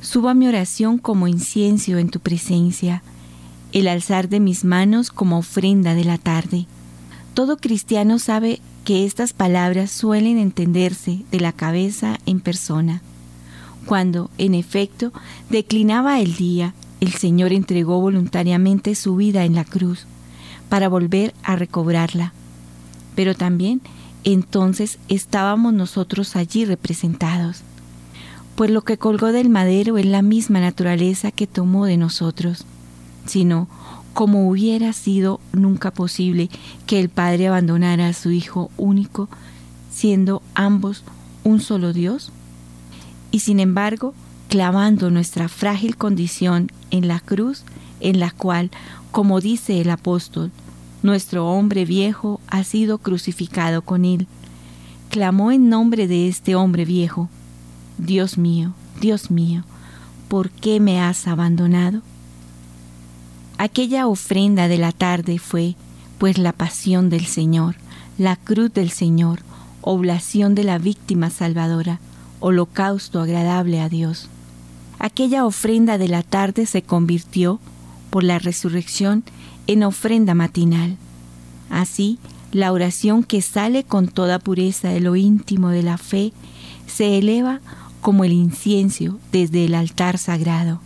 Suba 0.00 0.34
mi 0.34 0.46
oración 0.46 0.98
como 0.98 1.28
incienso 1.28 1.98
en 1.98 2.10
tu 2.10 2.20
presencia, 2.20 3.02
el 3.72 3.88
alzar 3.88 4.28
de 4.28 4.38
mis 4.38 4.64
manos 4.64 5.10
como 5.10 5.38
ofrenda 5.38 5.94
de 5.94 6.04
la 6.04 6.18
tarde. 6.18 6.66
Todo 7.34 7.56
cristiano 7.56 8.18
sabe 8.18 8.60
que 8.84 9.04
estas 9.04 9.32
palabras 9.32 9.90
suelen 9.90 10.38
entenderse 10.38 11.22
de 11.30 11.40
la 11.40 11.52
cabeza 11.52 12.18
en 12.26 12.40
persona. 12.40 13.02
Cuando, 13.86 14.30
en 14.38 14.54
efecto, 14.54 15.12
declinaba 15.50 16.20
el 16.20 16.36
día, 16.36 16.74
el 17.00 17.12
Señor 17.12 17.52
entregó 17.52 18.00
voluntariamente 18.00 18.94
su 18.94 19.16
vida 19.16 19.44
en 19.44 19.54
la 19.54 19.64
cruz 19.64 20.06
para 20.68 20.88
volver 20.88 21.34
a 21.42 21.56
recobrarla. 21.56 22.32
Pero 23.14 23.34
también 23.34 23.80
entonces 24.24 24.98
estábamos 25.08 25.74
nosotros 25.74 26.36
allí 26.36 26.64
representados, 26.64 27.62
pues 28.56 28.70
lo 28.70 28.82
que 28.82 28.96
colgó 28.96 29.32
del 29.32 29.50
madero 29.50 29.98
es 29.98 30.06
la 30.06 30.22
misma 30.22 30.60
naturaleza 30.60 31.30
que 31.30 31.46
tomó 31.46 31.86
de 31.86 31.96
nosotros, 31.96 32.64
sino 33.26 33.68
como 34.14 34.48
hubiera 34.48 34.92
sido 34.92 35.40
nunca 35.52 35.90
posible 35.90 36.48
que 36.86 37.00
el 37.00 37.08
Padre 37.08 37.48
abandonara 37.48 38.08
a 38.08 38.12
su 38.12 38.30
Hijo 38.30 38.70
único, 38.76 39.28
siendo 39.92 40.40
ambos 40.54 41.02
un 41.42 41.60
solo 41.60 41.92
Dios? 41.92 42.30
Y 43.30 43.40
sin 43.40 43.58
embargo, 43.58 44.14
clavando 44.48 45.10
nuestra 45.10 45.48
frágil 45.48 45.96
condición 45.96 46.70
en 46.92 47.08
la 47.08 47.18
cruz, 47.18 47.64
en 48.00 48.20
la 48.20 48.30
cual, 48.30 48.70
como 49.10 49.40
dice 49.40 49.80
el 49.80 49.90
apóstol, 49.90 50.52
nuestro 51.04 51.46
hombre 51.46 51.84
viejo 51.84 52.40
ha 52.48 52.64
sido 52.64 52.96
crucificado 52.96 53.82
con 53.82 54.06
él, 54.06 54.26
clamó 55.10 55.52
en 55.52 55.68
nombre 55.68 56.08
de 56.08 56.28
este 56.28 56.54
hombre 56.54 56.86
viejo, 56.86 57.28
Dios 57.98 58.38
mío, 58.38 58.72
Dios 59.00 59.30
mío, 59.30 59.64
¿por 60.28 60.50
qué 60.50 60.80
me 60.80 61.02
has 61.02 61.28
abandonado? 61.28 62.00
Aquella 63.58 64.06
ofrenda 64.06 64.66
de 64.66 64.78
la 64.78 64.92
tarde 64.92 65.38
fue, 65.38 65.76
pues, 66.16 66.38
la 66.38 66.52
pasión 66.52 67.10
del 67.10 67.26
Señor, 67.26 67.76
la 68.16 68.36
cruz 68.36 68.72
del 68.72 68.90
Señor, 68.90 69.40
oblación 69.82 70.54
de 70.54 70.64
la 70.64 70.78
víctima 70.78 71.28
salvadora, 71.28 72.00
holocausto 72.40 73.20
agradable 73.20 73.82
a 73.82 73.90
Dios. 73.90 74.30
Aquella 74.98 75.44
ofrenda 75.44 75.98
de 75.98 76.08
la 76.08 76.22
tarde 76.22 76.64
se 76.64 76.80
convirtió, 76.80 77.60
por 78.08 78.24
la 78.24 78.38
resurrección, 78.38 79.22
en 79.66 79.82
ofrenda 79.82 80.34
matinal. 80.34 80.96
Así, 81.70 82.18
la 82.52 82.72
oración 82.72 83.24
que 83.24 83.42
sale 83.42 83.84
con 83.84 84.08
toda 84.08 84.38
pureza 84.38 84.88
de 84.88 85.00
lo 85.00 85.16
íntimo 85.16 85.70
de 85.70 85.82
la 85.82 85.98
fe 85.98 86.32
se 86.86 87.18
eleva 87.18 87.60
como 88.00 88.24
el 88.24 88.32
incienso 88.32 89.18
desde 89.32 89.64
el 89.64 89.74
altar 89.74 90.18
sagrado. 90.18 90.80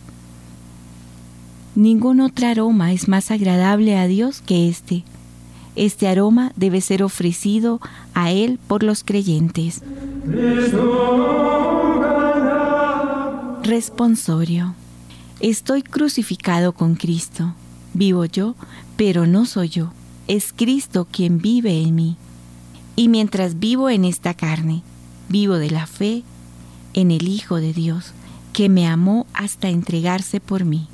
Ningún 1.75 2.21
otro 2.21 2.47
aroma 2.47 2.91
es 2.91 3.07
más 3.07 3.29
agradable 3.31 3.97
a 3.97 4.07
Dios 4.07 4.41
que 4.41 4.67
este. 4.67 5.03
Este 5.75 6.07
aroma 6.07 6.51
debe 6.55 6.81
ser 6.81 7.03
ofrecido 7.03 7.79
a 8.13 8.31
Él 8.31 8.59
por 8.67 8.83
los 8.83 9.03
creyentes. 9.03 9.81
Responsorio. 13.63 14.73
Estoy 15.39 15.83
crucificado 15.83 16.73
con 16.73 16.95
Cristo. 16.95 17.53
Vivo 17.93 18.25
yo, 18.25 18.55
pero 18.97 19.27
no 19.27 19.45
soy 19.45 19.69
yo. 19.69 19.91
Es 20.27 20.53
Cristo 20.55 21.07
quien 21.09 21.39
vive 21.39 21.81
en 21.81 21.95
mí. 21.95 22.17
Y 22.95 23.07
mientras 23.07 23.59
vivo 23.59 23.89
en 23.89 24.05
esta 24.05 24.33
carne, 24.33 24.83
vivo 25.29 25.55
de 25.55 25.71
la 25.71 25.87
fe 25.87 26.23
en 26.93 27.11
el 27.11 27.27
Hijo 27.27 27.57
de 27.57 27.73
Dios, 27.73 28.13
que 28.53 28.69
me 28.69 28.87
amó 28.87 29.25
hasta 29.33 29.69
entregarse 29.69 30.39
por 30.39 30.65
mí. 30.65 30.87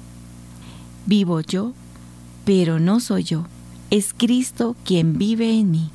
Vivo 1.06 1.42
yo, 1.42 1.74
pero 2.46 2.80
no 2.80 3.00
soy 3.00 3.24
yo, 3.24 3.46
es 3.90 4.14
Cristo 4.14 4.76
quien 4.84 5.18
vive 5.18 5.58
en 5.58 5.72
mí. 5.72 5.90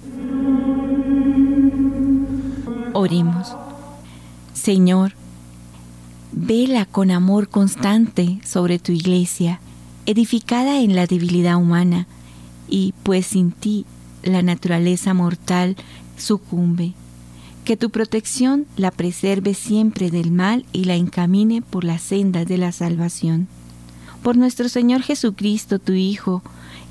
Oremos. 2.93 3.55
Señor, 4.53 5.15
vela 6.33 6.87
con 6.87 7.11
amor 7.11 7.49
constante 7.49 8.41
sobre 8.45 8.79
tu 8.79 8.93
iglesia, 8.93 9.61
edificada 10.11 10.81
en 10.81 10.95
la 10.95 11.07
debilidad 11.07 11.57
humana, 11.57 12.07
y 12.69 12.95
pues 13.03 13.27
sin 13.27 13.53
ti 13.53 13.87
la 14.23 14.43
naturaleza 14.43 15.15
mortal 15.15 15.77
sucumbe. 16.17 16.93
Que 17.65 17.77
tu 17.77 17.91
protección 17.91 18.67
la 18.77 18.91
preserve 18.91 19.55
siempre 19.55 20.11
del 20.11 20.31
mal 20.31 20.65
y 20.73 20.85
la 20.85 20.95
encamine 20.95 21.63
por 21.63 21.85
la 21.85 21.99
senda 21.99 22.45
de 22.45 22.59
la 22.59 22.73
salvación 22.73 23.49
por 24.23 24.37
nuestro 24.37 24.69
Señor 24.69 25.03
Jesucristo, 25.03 25.79
tu 25.79 25.93
Hijo, 25.93 26.43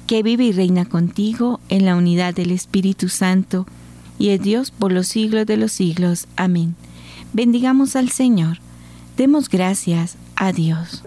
que 0.08 0.24
vive 0.24 0.46
y 0.46 0.52
reina 0.52 0.86
contigo 0.86 1.60
en 1.70 1.86
la 1.86 1.96
unidad 1.96 2.34
del 2.34 2.52
Espíritu 2.52 3.10
Santo, 3.10 3.66
y 4.18 4.30
es 4.30 4.42
Dios 4.42 4.72
por 4.72 4.92
los 4.92 5.08
siglos 5.08 5.46
de 5.46 5.58
los 5.58 5.72
siglos. 5.72 6.28
Amén. 6.36 6.76
Bendigamos 7.34 7.96
al 7.96 8.10
Señor. 8.10 8.58
Demos 9.16 9.50
gracias 9.50 10.18
a 10.36 10.52
Dios. 10.52 11.04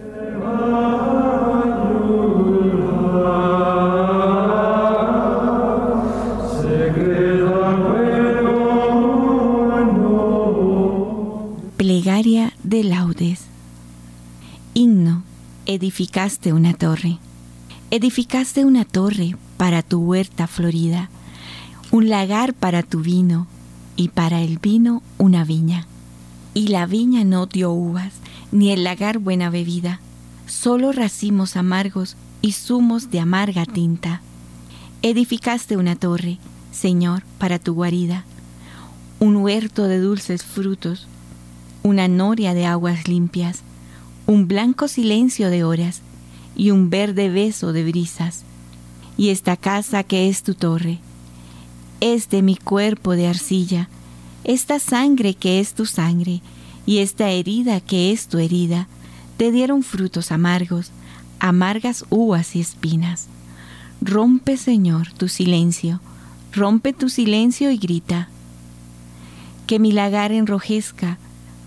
Edificaste 15.73 16.53
una 16.53 16.73
torre. 16.73 17.17
Edificaste 17.89 18.63
una 18.63 18.85
torre 18.85 19.35
para 19.57 19.81
tu 19.81 20.01
huerta 20.01 20.45
florida, 20.45 21.09
un 21.91 22.09
lagar 22.09 22.53
para 22.53 22.83
tu 22.83 23.01
vino 23.01 23.47
y 23.95 24.09
para 24.09 24.41
el 24.41 24.59
vino 24.59 25.01
una 25.17 25.43
viña. 25.43 25.87
Y 26.53 26.67
la 26.67 26.85
viña 26.85 27.23
no 27.23 27.47
dio 27.47 27.71
uvas, 27.71 28.13
ni 28.51 28.71
el 28.71 28.83
lagar 28.83 29.17
buena 29.17 29.49
bebida, 29.49 29.99
solo 30.45 30.91
racimos 30.91 31.55
amargos 31.55 32.15
y 32.41 32.51
zumos 32.51 33.09
de 33.09 33.19
amarga 33.19 33.65
tinta. 33.65 34.21
Edificaste 35.01 35.75
una 35.75 35.95
torre, 35.95 36.37
Señor, 36.71 37.23
para 37.39 37.57
tu 37.57 37.73
guarida, 37.73 38.25
un 39.19 39.37
huerto 39.37 39.87
de 39.87 39.99
dulces 39.99 40.43
frutos, 40.43 41.07
una 41.81 42.07
noria 42.07 42.53
de 42.53 42.67
aguas 42.67 43.07
limpias, 43.07 43.63
un 44.25 44.47
blanco 44.47 44.87
silencio 44.87 45.49
de 45.49 45.63
horas 45.63 46.01
y 46.55 46.71
un 46.71 46.89
verde 46.89 47.29
beso 47.29 47.73
de 47.73 47.83
brisas. 47.83 48.43
Y 49.17 49.29
esta 49.29 49.57
casa 49.57 50.03
que 50.03 50.29
es 50.29 50.43
tu 50.43 50.55
torre, 50.55 50.99
es 51.99 52.29
de 52.29 52.41
mi 52.41 52.55
cuerpo 52.55 53.15
de 53.15 53.27
arcilla, 53.27 53.89
esta 54.43 54.79
sangre 54.79 55.35
que 55.35 55.59
es 55.59 55.73
tu 55.73 55.85
sangre, 55.85 56.41
y 56.85 56.97
esta 56.97 57.29
herida 57.29 57.79
que 57.79 58.11
es 58.11 58.27
tu 58.27 58.39
herida, 58.39 58.87
te 59.37 59.51
dieron 59.51 59.83
frutos 59.83 60.31
amargos, 60.31 60.91
amargas 61.39 62.05
uvas 62.09 62.55
y 62.55 62.61
espinas. 62.61 63.27
Rompe, 64.01 64.57
Señor, 64.57 65.13
tu 65.13 65.29
silencio, 65.29 66.01
rompe 66.51 66.91
tu 66.91 67.09
silencio 67.09 67.71
y 67.71 67.77
grita. 67.77 68.29
Que 69.65 69.79
mi 69.79 69.91
lagar 69.91 70.31
enrojezca 70.31 71.17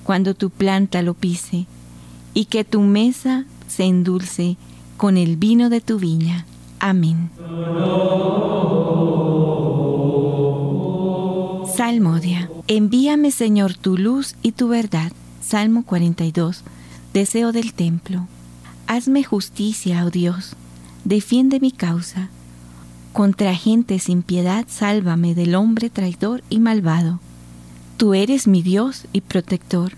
cuando 0.04 0.34
tu 0.34 0.50
planta 0.50 1.00
lo 1.00 1.14
pise, 1.14 1.66
y 2.36 2.44
que 2.44 2.64
tu 2.64 2.82
mesa 2.82 3.46
se 3.66 3.84
endulce 3.84 4.58
con 4.98 5.16
el 5.16 5.36
vino 5.36 5.70
de 5.70 5.80
tu 5.80 5.98
viña. 5.98 6.44
Amén. 6.78 7.30
Salmodia. 11.74 12.50
Envíame, 12.68 13.30
Señor, 13.30 13.72
tu 13.72 13.96
luz 13.96 14.34
y 14.42 14.52
tu 14.52 14.68
verdad. 14.68 15.12
Salmo 15.40 15.86
42. 15.86 16.62
Deseo 17.14 17.52
del 17.52 17.72
templo. 17.72 18.28
Hazme 18.86 19.24
justicia, 19.24 20.04
oh 20.04 20.10
Dios. 20.10 20.56
Defiende 21.04 21.58
mi 21.58 21.72
causa. 21.72 22.28
Contra 23.14 23.54
gente 23.54 23.98
sin 23.98 24.22
piedad, 24.22 24.66
sálvame 24.68 25.34
del 25.34 25.54
hombre 25.54 25.88
traidor 25.88 26.42
y 26.50 26.60
malvado. 26.60 27.18
Tú 27.96 28.12
eres 28.12 28.46
mi 28.46 28.60
Dios 28.60 29.06
y 29.14 29.22
protector. 29.22 29.92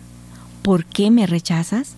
¿Por 0.62 0.84
qué 0.84 1.10
me 1.10 1.26
rechazas? 1.26 1.97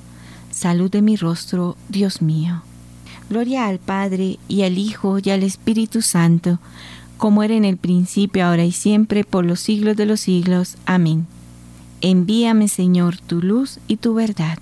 salud 0.61 0.91
de 0.91 1.01
mi 1.01 1.15
rostro, 1.15 1.75
Dios 1.89 2.21
mío. 2.21 2.61
Gloria 3.31 3.65
al 3.65 3.79
Padre 3.79 4.37
y 4.47 4.61
al 4.61 4.77
Hijo 4.77 5.17
y 5.17 5.31
al 5.31 5.41
Espíritu 5.41 6.03
Santo, 6.03 6.59
como 7.17 7.41
era 7.41 7.55
en 7.55 7.65
el 7.65 7.77
principio, 7.77 8.45
ahora 8.45 8.63
y 8.63 8.71
siempre, 8.71 9.23
por 9.23 9.43
los 9.43 9.59
siglos 9.59 9.97
de 9.97 10.05
los 10.05 10.19
siglos. 10.19 10.77
Amén. 10.85 11.25
Envíame, 12.01 12.67
Señor, 12.67 13.17
tu 13.17 13.41
luz 13.41 13.79
y 13.87 13.97
tu 13.97 14.13
verdad. 14.13 14.59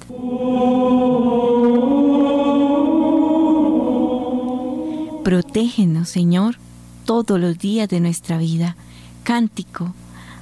Protégenos, 5.25 6.07
Señor, 6.07 6.55
todos 7.03 7.37
los 7.37 7.59
días 7.59 7.89
de 7.89 7.99
nuestra 7.99 8.37
vida. 8.37 8.77
Cántico, 9.23 9.93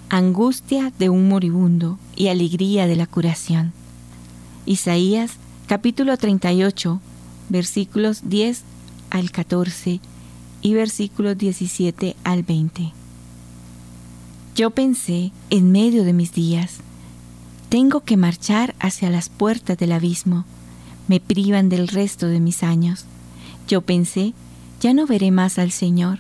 angustia 0.09 0.93
de 0.99 1.09
un 1.09 1.27
moribundo 1.27 1.97
y 2.15 2.27
alegría 2.27 2.85
de 2.85 2.95
la 2.95 3.07
curación. 3.07 3.73
Isaías 4.67 5.39
capítulo 5.67 6.15
38, 6.15 7.01
versículos 7.49 8.21
10 8.29 8.63
al 9.09 9.31
14 9.31 9.99
y 10.61 10.73
versículos 10.73 11.37
17 11.37 12.15
al 12.23 12.43
20. 12.43 12.93
Yo 14.55 14.69
pensé 14.71 15.33
en 15.49 15.73
medio 15.73 16.05
de 16.05 16.13
mis 16.13 16.31
días, 16.31 16.77
tengo 17.67 17.99
que 17.99 18.15
marchar 18.15 18.75
hacia 18.79 19.09
las 19.09 19.27
puertas 19.27 19.77
del 19.77 19.91
abismo, 19.91 20.45
me 21.09 21.19
privan 21.19 21.67
del 21.67 21.89
resto 21.89 22.27
de 22.27 22.39
mis 22.39 22.63
años. 22.63 23.03
Yo 23.67 23.81
pensé, 23.81 24.33
ya 24.79 24.93
no 24.93 25.05
veré 25.05 25.31
más 25.31 25.59
al 25.59 25.71
Señor 25.71 26.19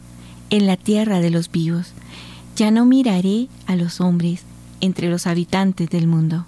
en 0.49 0.67
la 0.67 0.75
tierra 0.75 1.21
de 1.21 1.29
los 1.29 1.49
vivos, 1.49 1.93
ya 2.57 2.69
no 2.69 2.83
miraré 2.83 3.47
a 3.65 3.77
los 3.77 4.01
hombres 4.01 4.41
entre 4.81 5.09
los 5.09 5.25
habitantes 5.25 5.89
del 5.89 6.05
mundo. 6.05 6.45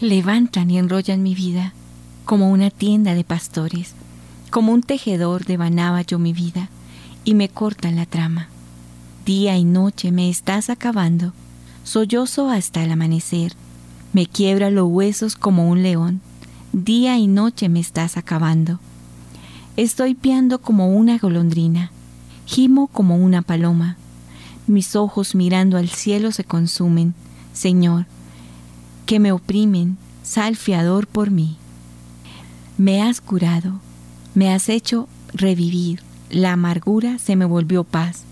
Levantan 0.00 0.70
y 0.70 0.78
enrollan 0.78 1.24
mi 1.24 1.34
vida 1.34 1.72
como 2.24 2.52
una 2.52 2.70
tienda 2.70 3.14
de 3.14 3.24
pastores, 3.24 3.94
como 4.50 4.72
un 4.72 4.82
tejedor 4.82 5.44
devanaba 5.44 6.02
yo 6.02 6.20
mi 6.20 6.32
vida 6.32 6.68
y 7.24 7.34
me 7.34 7.48
cortan 7.48 7.96
la 7.96 8.06
trama. 8.06 8.48
Día 9.26 9.56
y 9.56 9.64
noche 9.64 10.12
me 10.12 10.30
estás 10.30 10.70
acabando, 10.70 11.32
sollozo 11.82 12.48
hasta 12.48 12.84
el 12.84 12.92
amanecer, 12.92 13.54
me 14.12 14.26
quiebra 14.26 14.70
los 14.70 14.86
huesos 14.88 15.34
como 15.34 15.68
un 15.68 15.82
león, 15.82 16.20
día 16.72 17.18
y 17.18 17.26
noche 17.26 17.68
me 17.68 17.80
estás 17.80 18.16
acabando. 18.16 18.78
Estoy 19.76 20.14
piando 20.14 20.60
como 20.60 20.94
una 20.96 21.18
golondrina, 21.18 21.90
gimo 22.46 22.86
como 22.86 23.16
una 23.16 23.42
paloma, 23.42 23.96
mis 24.68 24.94
ojos 24.94 25.34
mirando 25.34 25.76
al 25.76 25.88
cielo 25.88 26.30
se 26.30 26.44
consumen, 26.44 27.14
Señor, 27.52 28.06
que 29.08 29.20
me 29.20 29.32
oprimen, 29.32 29.96
sal 30.22 30.54
fiador 30.54 31.06
por 31.06 31.30
mí. 31.30 31.56
Me 32.76 33.00
has 33.00 33.22
curado, 33.22 33.80
me 34.34 34.52
has 34.52 34.68
hecho 34.68 35.08
revivir, 35.32 36.02
la 36.28 36.52
amargura 36.52 37.18
se 37.18 37.34
me 37.34 37.46
volvió 37.46 37.84
paz. 37.84 38.24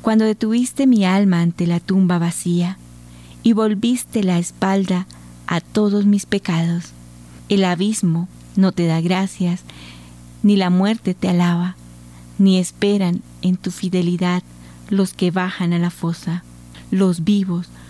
Cuando 0.00 0.24
detuviste 0.24 0.86
mi 0.86 1.04
alma 1.04 1.42
ante 1.42 1.66
la 1.66 1.80
tumba 1.80 2.18
vacía 2.18 2.78
y 3.42 3.52
volviste 3.52 4.24
la 4.24 4.38
espalda 4.38 5.06
a 5.46 5.60
todos 5.60 6.06
mis 6.06 6.24
pecados, 6.24 6.92
el 7.50 7.62
abismo 7.62 8.26
no 8.56 8.72
te 8.72 8.86
da 8.86 9.02
gracias, 9.02 9.64
ni 10.42 10.56
la 10.56 10.70
muerte 10.70 11.12
te 11.12 11.28
alaba, 11.28 11.76
ni 12.38 12.56
esperan 12.56 13.20
en 13.42 13.58
tu 13.58 13.70
fidelidad 13.70 14.42
los 14.88 15.12
que 15.12 15.30
bajan 15.30 15.74
a 15.74 15.78
la 15.78 15.90
fosa. 15.90 16.42
Los 16.90 17.22
vivos, 17.22 17.68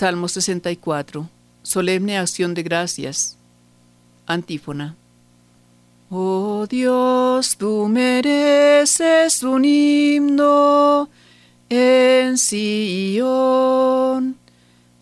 Salmo 0.00 0.28
64. 0.28 1.28
Solemne 1.62 2.16
acción 2.16 2.54
de 2.54 2.62
gracias. 2.62 3.36
Antífona. 4.26 4.96
Oh 6.08 6.66
Dios, 6.66 7.58
tú 7.58 7.86
mereces 7.86 9.42
un 9.42 9.66
himno 9.66 11.10
en 11.68 12.38
Sion. 12.38 14.38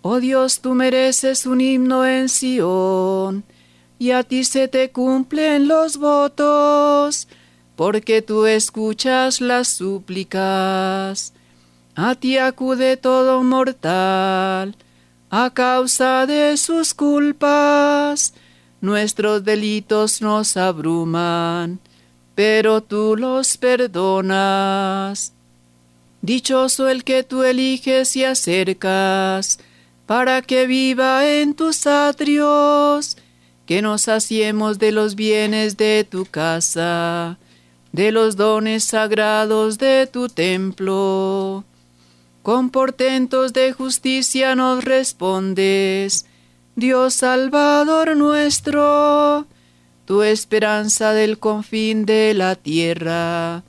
Oh 0.02 0.18
Dios, 0.18 0.58
tú 0.58 0.74
mereces 0.74 1.46
un 1.46 1.60
himno 1.60 2.04
en 2.04 2.28
Sion, 2.28 3.44
y 4.00 4.10
a 4.10 4.24
ti 4.24 4.42
se 4.42 4.66
te 4.66 4.90
cumplen 4.90 5.68
los 5.68 5.98
votos 5.98 7.28
porque 7.76 8.20
tú 8.20 8.46
escuchas 8.46 9.40
las 9.40 9.68
súplicas. 9.68 11.34
A 11.94 12.16
ti 12.16 12.38
acude 12.38 12.96
todo 12.96 13.44
mortal, 13.44 14.74
a 15.30 15.50
causa 15.50 16.26
de 16.26 16.56
sus 16.56 16.94
culpas. 16.94 18.34
Nuestros 18.80 19.44
delitos 19.44 20.22
nos 20.22 20.56
abruman, 20.56 21.80
pero 22.34 22.82
tú 22.82 23.16
los 23.16 23.56
perdonas. 23.56 25.32
Dichoso 26.22 26.88
el 26.88 27.04
que 27.04 27.22
tú 27.22 27.42
eliges 27.42 28.16
y 28.16 28.24
acercas, 28.24 29.58
para 30.06 30.42
que 30.42 30.66
viva 30.66 31.28
en 31.28 31.54
tus 31.54 31.86
atrios, 31.86 33.16
que 33.66 33.82
nos 33.82 34.02
saciemos 34.02 34.78
de 34.78 34.92
los 34.92 35.14
bienes 35.14 35.76
de 35.76 36.06
tu 36.08 36.24
casa 36.24 37.38
de 37.92 38.12
los 38.12 38.36
dones 38.36 38.84
sagrados 38.84 39.78
de 39.78 40.06
tu 40.06 40.28
templo. 40.28 41.64
Con 42.48 42.70
portentos 42.70 43.52
de 43.52 43.74
justicia 43.74 44.54
nos 44.54 44.82
respondes, 44.82 46.24
Dios 46.76 47.12
Salvador 47.12 48.16
nuestro, 48.16 49.46
tu 50.06 50.22
esperanza 50.22 51.12
del 51.12 51.38
confín 51.38 52.06
de 52.06 52.32
la 52.32 52.54
tierra 52.54 53.64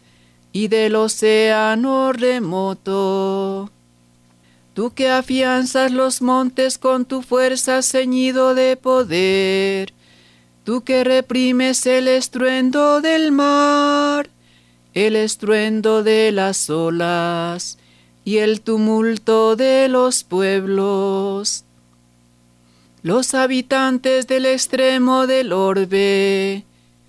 y 0.53 0.69
del 0.69 0.95
océano 0.95 2.13
remoto. 2.13 3.69
Tú 4.73 4.93
que 4.93 5.09
afianzas 5.09 5.91
los 5.91 6.21
montes 6.21 6.77
con 6.77 7.03
tu 7.03 7.21
fuerza 7.21 7.81
ceñido 7.81 8.55
de 8.55 8.77
poder, 8.77 9.91
tú 10.63 10.85
que 10.85 11.03
reprimes 11.03 11.85
el 11.85 12.07
estruendo 12.07 13.01
del 13.01 13.33
mar, 13.33 14.29
el 14.93 15.17
estruendo 15.17 16.01
de 16.01 16.31
las 16.31 16.69
olas 16.69 17.78
y 18.29 18.37
el 18.37 18.61
tumulto 18.61 19.55
de 19.55 19.87
los 19.87 20.23
pueblos. 20.23 21.63
Los 23.01 23.33
habitantes 23.33 24.27
del 24.27 24.45
extremo 24.45 25.25
del 25.25 25.51
orbe 25.51 26.63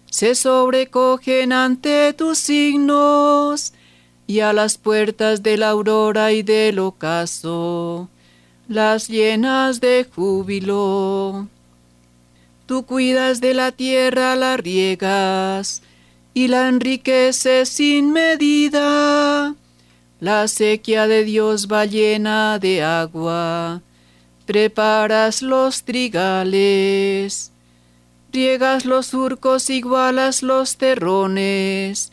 se 0.06 0.34
sobrecogen 0.34 1.52
ante 1.52 2.14
tus 2.14 2.38
signos 2.38 3.74
y 4.26 4.40
a 4.40 4.54
las 4.54 4.78
puertas 4.78 5.42
de 5.42 5.58
la 5.58 5.68
aurora 5.68 6.32
y 6.32 6.42
del 6.42 6.78
ocaso 6.78 8.08
las 8.66 9.06
llenas 9.06 9.82
de 9.82 10.08
júbilo. 10.10 11.48
Tú 12.64 12.86
cuidas 12.86 13.42
de 13.42 13.52
la 13.52 13.72
tierra, 13.72 14.36
la 14.36 14.56
riegas 14.56 15.82
y 16.32 16.48
la 16.48 16.68
enriqueces 16.68 17.68
sin 17.68 18.10
medida. 18.10 19.54
La 20.20 20.46
sequía 20.48 21.06
de 21.06 21.24
Dios 21.24 21.66
va 21.66 21.86
llena 21.86 22.58
de 22.58 22.82
agua. 22.82 23.82
Preparas 24.46 25.42
los 25.42 25.82
trigales. 25.82 27.52
Riegas 28.32 28.84
los 28.84 29.06
surcos, 29.06 29.70
igualas 29.70 30.42
los 30.42 30.76
terrones. 30.76 32.12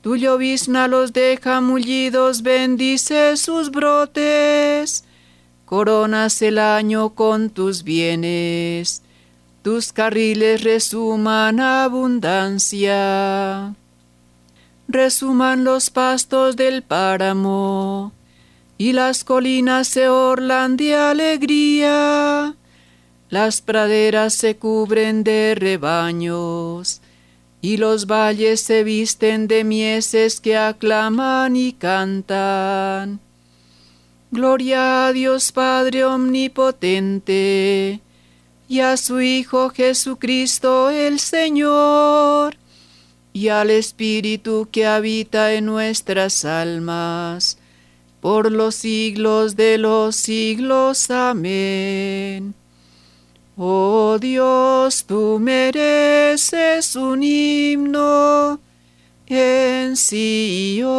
Tu 0.00 0.16
llovizna 0.16 0.88
los 0.88 1.12
deja 1.12 1.60
mullidos, 1.60 2.42
bendice 2.42 3.36
sus 3.36 3.70
brotes. 3.70 5.04
Coronas 5.64 6.42
el 6.42 6.58
año 6.58 7.10
con 7.10 7.50
tus 7.50 7.84
bienes 7.84 9.02
tus 9.62 9.92
carriles 9.92 10.64
resuman 10.64 11.60
abundancia. 11.60 12.96
Resuman 14.92 15.64
los 15.64 15.88
pastos 15.88 16.54
del 16.54 16.82
páramo, 16.82 18.12
y 18.76 18.92
las 18.92 19.24
colinas 19.24 19.88
se 19.88 20.10
orlan 20.10 20.76
de 20.76 20.94
alegría. 20.94 22.54
Las 23.30 23.62
praderas 23.62 24.34
se 24.34 24.56
cubren 24.58 25.24
de 25.24 25.54
rebaños, 25.54 27.00
y 27.62 27.78
los 27.78 28.06
valles 28.06 28.60
se 28.60 28.84
visten 28.84 29.48
de 29.48 29.64
mieses 29.64 30.42
que 30.42 30.58
aclaman 30.58 31.56
y 31.56 31.72
cantan. 31.72 33.18
Gloria 34.30 35.06
a 35.06 35.12
Dios 35.14 35.52
Padre 35.52 36.04
Omnipotente, 36.04 38.02
y 38.68 38.80
a 38.80 38.98
su 38.98 39.22
Hijo 39.22 39.70
Jesucristo 39.70 40.90
el 40.90 41.18
Señor, 41.18 42.58
y 43.32 43.48
al 43.48 43.70
Espíritu 43.70 44.68
que 44.70 44.86
habita 44.86 45.54
en 45.54 45.66
nuestras 45.66 46.44
almas, 46.44 47.58
por 48.20 48.52
los 48.52 48.74
siglos 48.74 49.56
de 49.56 49.78
los 49.78 50.16
siglos. 50.16 51.10
Amén. 51.10 52.54
Oh 53.56 54.18
Dios, 54.20 55.04
tú 55.04 55.38
mereces 55.40 56.96
un 56.96 57.22
himno 57.22 58.60
en 59.26 59.96
Sion. 59.96 60.98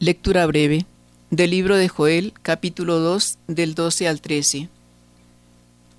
Lectura 0.00 0.44
breve 0.46 0.84
del 1.30 1.50
libro 1.50 1.76
de 1.76 1.88
Joel, 1.88 2.32
capítulo 2.42 2.98
2, 2.98 3.38
del 3.46 3.74
12 3.74 4.08
al 4.08 4.20
13. 4.20 4.68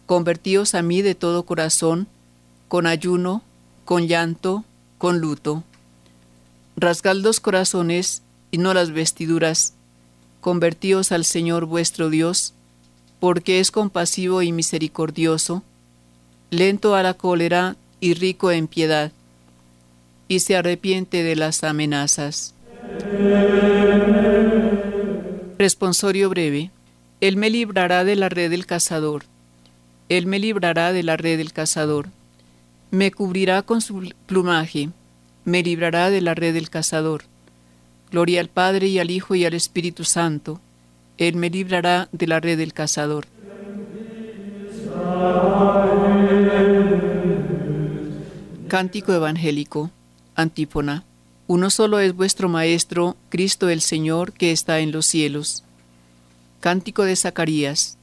Convertíos 0.05 0.75
a 0.75 0.83
mí 0.83 1.01
de 1.01 1.15
todo 1.15 1.43
corazón, 1.43 2.07
con 2.67 2.85
ayuno, 2.85 3.41
con 3.85 4.07
llanto, 4.07 4.63
con 4.99 5.19
luto. 5.19 5.63
Rasgad 6.75 7.15
los 7.15 7.39
corazones 7.39 8.21
y 8.51 8.59
no 8.59 8.75
las 8.75 8.91
vestiduras. 8.91 9.73
Convertíos 10.41 11.11
al 11.11 11.25
Señor 11.25 11.65
vuestro 11.65 12.11
Dios, 12.11 12.53
porque 13.19 13.59
es 13.59 13.71
compasivo 13.71 14.43
y 14.43 14.51
misericordioso, 14.51 15.63
lento 16.51 16.93
a 16.93 17.01
la 17.01 17.15
cólera 17.15 17.75
y 17.99 18.13
rico 18.13 18.51
en 18.51 18.67
piedad, 18.67 19.11
y 20.27 20.41
se 20.41 20.55
arrepiente 20.55 21.23
de 21.23 21.35
las 21.35 21.63
amenazas. 21.63 22.53
Responsorio 25.57 26.29
breve. 26.29 26.69
Él 27.21 27.37
me 27.37 27.49
librará 27.49 28.03
de 28.03 28.15
la 28.15 28.29
red 28.29 28.51
del 28.51 28.67
cazador 28.67 29.23
él 30.07 30.27
me 30.27 30.39
librará 30.39 30.93
de 30.93 31.01
la 31.01 31.17
red 31.17 31.37
del 31.37 31.51
cazador. 31.51 32.09
Me 32.91 33.11
cubrirá 33.11 33.63
con 33.63 33.81
su 33.81 34.13
plumaje. 34.27 34.89
Me 35.45 35.63
librará 35.63 36.09
de 36.09 36.21
la 36.21 36.35
red 36.35 36.53
del 36.53 36.69
cazador. 36.69 37.23
Gloria 38.11 38.39
al 38.39 38.49
Padre 38.49 38.87
y 38.87 38.99
al 38.99 39.09
Hijo 39.09 39.33
y 39.33 39.45
al 39.45 39.55
Espíritu 39.55 40.03
Santo. 40.03 40.59
Él 41.17 41.35
me 41.35 41.49
librará 41.49 42.07
de 42.11 42.27
la 42.27 42.39
red 42.39 42.57
del 42.57 42.73
cazador. 42.73 43.25
Cántico 48.67 49.11
evangélico. 49.13 49.89
Antífona. 50.35 51.03
Uno 51.47 51.69
solo 51.69 51.99
es 51.99 52.15
vuestro 52.15 52.49
Maestro, 52.49 53.15
Cristo 53.29 53.69
el 53.69 53.81
Señor, 53.81 54.33
que 54.33 54.51
está 54.51 54.79
en 54.79 54.91
los 54.91 55.05
cielos. 55.05 55.63
Cántico 56.59 57.03
de 57.03 57.15
Zacarías 57.15 57.97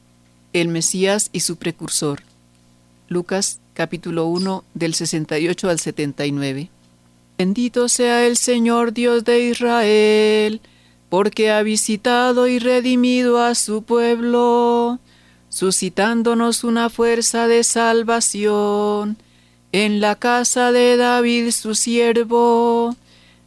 el 0.53 0.69
Mesías 0.69 1.31
y 1.33 1.41
su 1.41 1.57
precursor. 1.57 2.23
Lucas 3.09 3.61
capítulo 3.75 4.27
1 4.27 4.65
del 4.75 4.95
68 4.95 5.69
al 5.69 5.79
79. 5.79 6.71
Bendito 7.39 7.89
sea 7.89 8.27
el 8.27 8.37
Señor 8.37 8.93
Dios 8.93 9.25
de 9.25 9.49
Israel, 9.49 10.61
porque 11.09 11.51
ha 11.51 11.63
visitado 11.63 12.47
y 12.47 12.59
redimido 12.59 13.43
a 13.43 13.55
su 13.55 13.83
pueblo, 13.83 14.99
suscitándonos 15.49 16.65
una 16.65 16.91
fuerza 16.91 17.49
de 17.49 17.65
salvación 17.65 19.17
en 19.73 20.01
la 20.01 20.17
casa 20.17 20.73
de 20.73 20.97
David 20.97 21.51
su 21.51 21.75
siervo, 21.75 22.95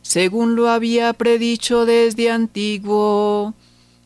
según 0.02 0.56
lo 0.56 0.70
había 0.70 1.14
predicho 1.14 1.86
desde 1.86 2.32
antiguo 2.32 3.54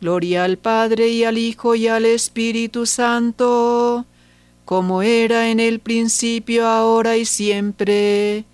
Gloria 0.00 0.44
al 0.44 0.58
Padre 0.58 1.08
y 1.08 1.24
al 1.24 1.38
Hijo 1.38 1.74
y 1.74 1.88
al 1.88 2.04
Espíritu 2.04 2.86
Santo, 2.86 4.06
como 4.64 5.02
era 5.02 5.50
en 5.50 5.58
el 5.58 5.80
principio, 5.80 6.68
ahora 6.68 7.16
y 7.16 7.24
siempre, 7.24 8.44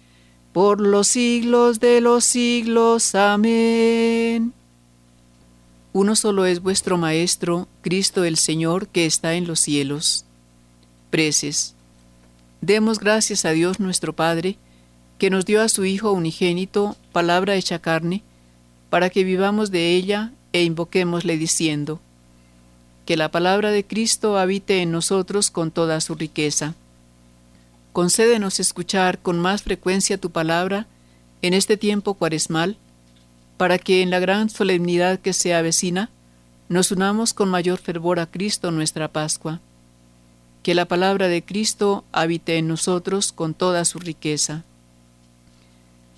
por 0.52 0.80
los 0.80 1.08
siglos 1.08 1.80
de 1.80 2.00
los 2.00 2.24
siglos. 2.24 3.14
Amén. 3.14 4.54
Uno 5.92 6.16
solo 6.16 6.46
es 6.46 6.62
vuestro 6.62 6.96
Maestro, 6.96 7.68
Cristo 7.82 8.24
el 8.24 8.36
Señor, 8.38 8.88
que 8.88 9.04
está 9.04 9.34
en 9.34 9.46
los 9.46 9.60
cielos. 9.60 10.24
Preces. 11.10 11.74
Demos 12.62 12.98
gracias 12.98 13.44
a 13.44 13.50
Dios 13.50 13.80
nuestro 13.80 14.14
Padre, 14.14 14.56
que 15.18 15.28
nos 15.28 15.44
dio 15.44 15.60
a 15.60 15.68
su 15.68 15.84
Hijo 15.84 16.10
unigénito, 16.12 16.96
palabra 17.12 17.54
hecha 17.54 17.80
carne, 17.80 18.22
para 18.88 19.10
que 19.10 19.24
vivamos 19.24 19.70
de 19.70 19.94
ella 19.94 20.32
e 20.54 20.62
invoquémosle 20.62 21.36
diciendo, 21.36 22.00
que 23.06 23.16
la 23.16 23.30
palabra 23.30 23.72
de 23.72 23.84
Cristo 23.84 24.38
habite 24.38 24.82
en 24.82 24.92
nosotros 24.92 25.50
con 25.50 25.72
toda 25.72 26.00
su 26.00 26.14
riqueza. 26.14 26.74
Concédenos 27.92 28.60
escuchar 28.60 29.18
con 29.18 29.40
más 29.40 29.64
frecuencia 29.64 30.16
tu 30.16 30.30
palabra 30.30 30.86
en 31.42 31.54
este 31.54 31.76
tiempo 31.76 32.14
cuaresmal, 32.14 32.76
para 33.56 33.78
que 33.78 34.00
en 34.00 34.10
la 34.10 34.20
gran 34.20 34.48
solemnidad 34.48 35.18
que 35.18 35.32
se 35.32 35.54
avecina, 35.54 36.08
nos 36.68 36.92
unamos 36.92 37.34
con 37.34 37.50
mayor 37.50 37.78
fervor 37.78 38.20
a 38.20 38.26
Cristo 38.26 38.70
nuestra 38.70 39.08
Pascua. 39.08 39.60
Que 40.62 40.74
la 40.74 40.86
palabra 40.86 41.26
de 41.26 41.44
Cristo 41.44 42.04
habite 42.12 42.58
en 42.58 42.68
nosotros 42.68 43.32
con 43.32 43.54
toda 43.54 43.84
su 43.84 43.98
riqueza. 43.98 44.62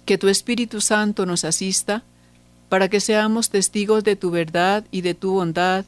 Que 0.05 0.19
tu 0.19 0.29
Espíritu 0.29 0.83
Santo 0.83 1.25
nos 1.25 1.45
asista, 1.45 2.05
para 2.69 2.89
que 2.89 3.01
seamos 3.01 3.51
testigos 3.51 4.05
de 4.05 4.17
tu 4.17 4.31
verdad 4.31 4.85
y 4.91 5.03
de 5.03 5.15
tu 5.15 5.33
bondad 5.33 5.85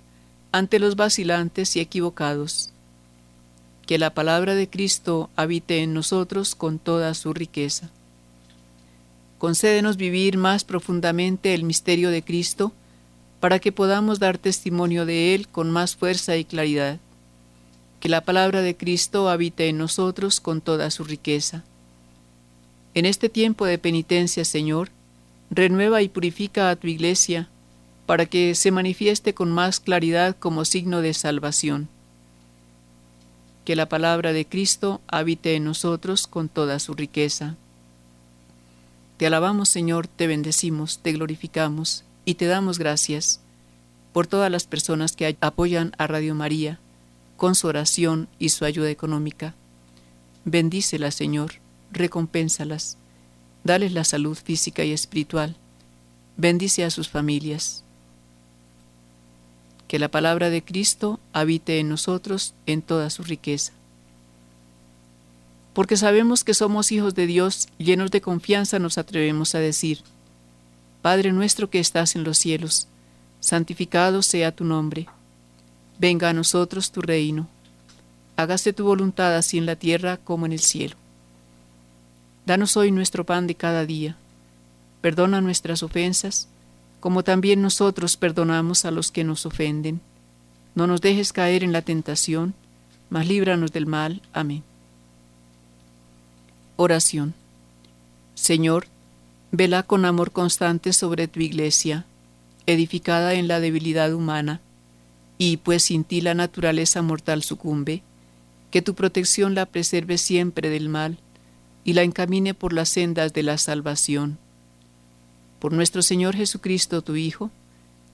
ante 0.52 0.78
los 0.78 0.96
vacilantes 0.96 1.76
y 1.76 1.80
equivocados. 1.80 2.72
Que 3.86 3.98
la 3.98 4.10
palabra 4.10 4.54
de 4.54 4.68
Cristo 4.68 5.30
habite 5.34 5.82
en 5.82 5.94
nosotros 5.94 6.54
con 6.54 6.78
toda 6.78 7.14
su 7.14 7.32
riqueza. 7.32 7.90
Concédenos 9.38 9.96
vivir 9.96 10.36
más 10.36 10.64
profundamente 10.64 11.54
el 11.54 11.64
misterio 11.64 12.10
de 12.10 12.22
Cristo, 12.22 12.72
para 13.40 13.60
que 13.60 13.70
podamos 13.70 14.18
dar 14.18 14.36
testimonio 14.36 15.06
de 15.06 15.34
Él 15.34 15.46
con 15.48 15.70
más 15.70 15.94
fuerza 15.94 16.36
y 16.36 16.44
claridad. 16.44 16.98
Que 18.00 18.08
la 18.08 18.20
palabra 18.20 18.62
de 18.62 18.76
Cristo 18.76 19.28
habite 19.28 19.68
en 19.68 19.78
nosotros 19.78 20.40
con 20.40 20.60
toda 20.60 20.90
su 20.90 21.04
riqueza. 21.04 21.64
En 22.94 23.06
este 23.06 23.28
tiempo 23.28 23.64
de 23.64 23.78
penitencia, 23.78 24.44
Señor, 24.44 24.90
renueva 25.50 26.02
y 26.02 26.08
purifica 26.08 26.70
a 26.70 26.76
tu 26.76 26.86
iglesia 26.86 27.48
para 28.06 28.26
que 28.26 28.54
se 28.54 28.70
manifieste 28.70 29.34
con 29.34 29.50
más 29.50 29.80
claridad 29.80 30.36
como 30.38 30.64
signo 30.64 31.00
de 31.00 31.14
salvación. 31.14 31.88
que 33.64 33.76
la 33.76 33.86
palabra 33.86 34.32
de 34.32 34.46
Cristo 34.46 35.02
habite 35.08 35.54
en 35.54 35.64
nosotros 35.64 36.26
con 36.26 36.48
toda 36.48 36.78
su 36.78 36.94
riqueza. 36.94 37.56
Te 39.18 39.26
alabamos, 39.26 39.68
Señor, 39.68 40.06
te 40.06 40.26
bendecimos, 40.26 41.00
te 41.00 41.12
glorificamos 41.12 42.04
y 42.24 42.36
te 42.36 42.46
damos 42.46 42.78
gracias 42.78 43.40
por 44.14 44.26
todas 44.26 44.50
las 44.50 44.66
personas 44.66 45.14
que 45.14 45.36
apoyan 45.42 45.92
a 45.98 46.06
Radio 46.06 46.34
María 46.34 46.80
con 47.36 47.54
su 47.54 47.66
oración 47.66 48.26
y 48.38 48.48
su 48.48 48.64
ayuda 48.64 48.88
económica. 48.88 49.54
Bendícelas, 50.46 51.14
Señor, 51.14 51.56
recompénsalas, 51.92 52.96
dales 53.64 53.92
la 53.92 54.04
salud 54.04 54.36
física 54.36 54.84
y 54.84 54.92
espiritual. 54.92 55.56
Bendice 56.36 56.84
a 56.84 56.90
sus 56.90 57.08
familias. 57.08 57.82
Que 59.88 59.98
la 59.98 60.08
palabra 60.08 60.50
de 60.50 60.62
Cristo 60.62 61.18
habite 61.32 61.78
en 61.78 61.88
nosotros 61.88 62.54
en 62.66 62.82
toda 62.82 63.10
su 63.10 63.22
riqueza. 63.22 63.72
Porque 65.72 65.96
sabemos 65.96 66.44
que 66.44 66.54
somos 66.54 66.92
hijos 66.92 67.14
de 67.14 67.26
Dios, 67.26 67.68
llenos 67.78 68.10
de 68.10 68.20
confianza 68.20 68.78
nos 68.78 68.98
atrevemos 68.98 69.54
a 69.54 69.60
decir, 69.60 70.02
Padre 71.02 71.32
nuestro 71.32 71.70
que 71.70 71.78
estás 71.78 72.16
en 72.16 72.24
los 72.24 72.38
cielos, 72.38 72.88
santificado 73.40 74.22
sea 74.22 74.54
tu 74.54 74.64
nombre. 74.64 75.06
Venga 75.98 76.28
a 76.28 76.32
nosotros 76.32 76.90
tu 76.90 77.00
reino. 77.00 77.48
Hágase 78.36 78.72
tu 78.72 78.84
voluntad 78.84 79.36
así 79.36 79.58
en 79.58 79.66
la 79.66 79.76
tierra 79.76 80.16
como 80.16 80.46
en 80.46 80.52
el 80.52 80.60
cielo. 80.60 80.96
Danos 82.48 82.78
hoy 82.78 82.90
nuestro 82.92 83.26
pan 83.26 83.46
de 83.46 83.54
cada 83.54 83.84
día. 83.84 84.16
Perdona 85.02 85.42
nuestras 85.42 85.82
ofensas, 85.82 86.48
como 86.98 87.22
también 87.22 87.60
nosotros 87.60 88.16
perdonamos 88.16 88.86
a 88.86 88.90
los 88.90 89.10
que 89.10 89.22
nos 89.22 89.44
ofenden. 89.44 90.00
No 90.74 90.86
nos 90.86 91.02
dejes 91.02 91.34
caer 91.34 91.62
en 91.62 91.72
la 91.72 91.82
tentación, 91.82 92.54
mas 93.10 93.28
líbranos 93.28 93.70
del 93.70 93.84
mal. 93.84 94.22
Amén. 94.32 94.62
Oración. 96.76 97.34
Señor, 98.34 98.86
vela 99.52 99.82
con 99.82 100.06
amor 100.06 100.32
constante 100.32 100.94
sobre 100.94 101.28
tu 101.28 101.40
iglesia 101.40 102.06
edificada 102.64 103.34
en 103.34 103.46
la 103.46 103.60
debilidad 103.60 104.14
humana, 104.14 104.62
y 105.36 105.58
pues 105.58 105.82
sin 105.82 106.02
ti 106.02 106.22
la 106.22 106.32
naturaleza 106.32 107.02
mortal 107.02 107.42
sucumbe, 107.42 108.00
que 108.70 108.80
tu 108.80 108.94
protección 108.94 109.54
la 109.54 109.66
preserve 109.66 110.16
siempre 110.16 110.70
del 110.70 110.88
mal 110.88 111.18
y 111.88 111.94
la 111.94 112.02
encamine 112.02 112.52
por 112.52 112.74
las 112.74 112.90
sendas 112.90 113.32
de 113.32 113.42
la 113.42 113.56
salvación. 113.56 114.36
Por 115.58 115.72
nuestro 115.72 116.02
Señor 116.02 116.36
Jesucristo, 116.36 117.00
tu 117.00 117.16
Hijo, 117.16 117.50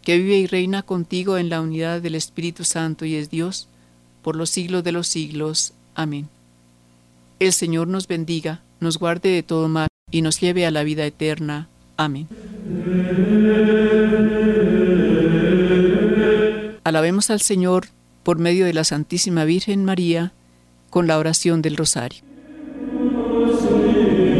que 0.02 0.16
vive 0.16 0.36
y 0.36 0.46
reina 0.46 0.84
contigo 0.84 1.38
en 1.38 1.48
la 1.48 1.60
unidad 1.60 2.00
del 2.00 2.14
Espíritu 2.14 2.62
Santo 2.62 3.04
y 3.04 3.16
es 3.16 3.30
Dios, 3.30 3.66
por 4.22 4.36
los 4.36 4.50
siglos 4.50 4.84
de 4.84 4.92
los 4.92 5.08
siglos. 5.08 5.72
Amén. 5.96 6.28
El 7.40 7.52
Señor 7.52 7.88
nos 7.88 8.06
bendiga, 8.06 8.62
nos 8.78 8.96
guarde 8.96 9.30
de 9.30 9.42
todo 9.42 9.68
mal 9.68 9.88
y 10.08 10.22
nos 10.22 10.38
lleve 10.38 10.66
a 10.66 10.70
la 10.70 10.84
vida 10.84 11.04
eterna. 11.04 11.66
Amén. 11.96 12.28
Alabemos 16.84 17.28
al 17.28 17.40
Señor 17.40 17.88
por 18.22 18.38
medio 18.38 18.66
de 18.66 18.72
la 18.72 18.84
Santísima 18.84 19.44
Virgen 19.44 19.84
María 19.84 20.32
con 20.90 21.08
la 21.08 21.18
oración 21.18 21.60
del 21.60 21.76
Rosario. 21.76 22.33
see. 23.64 24.33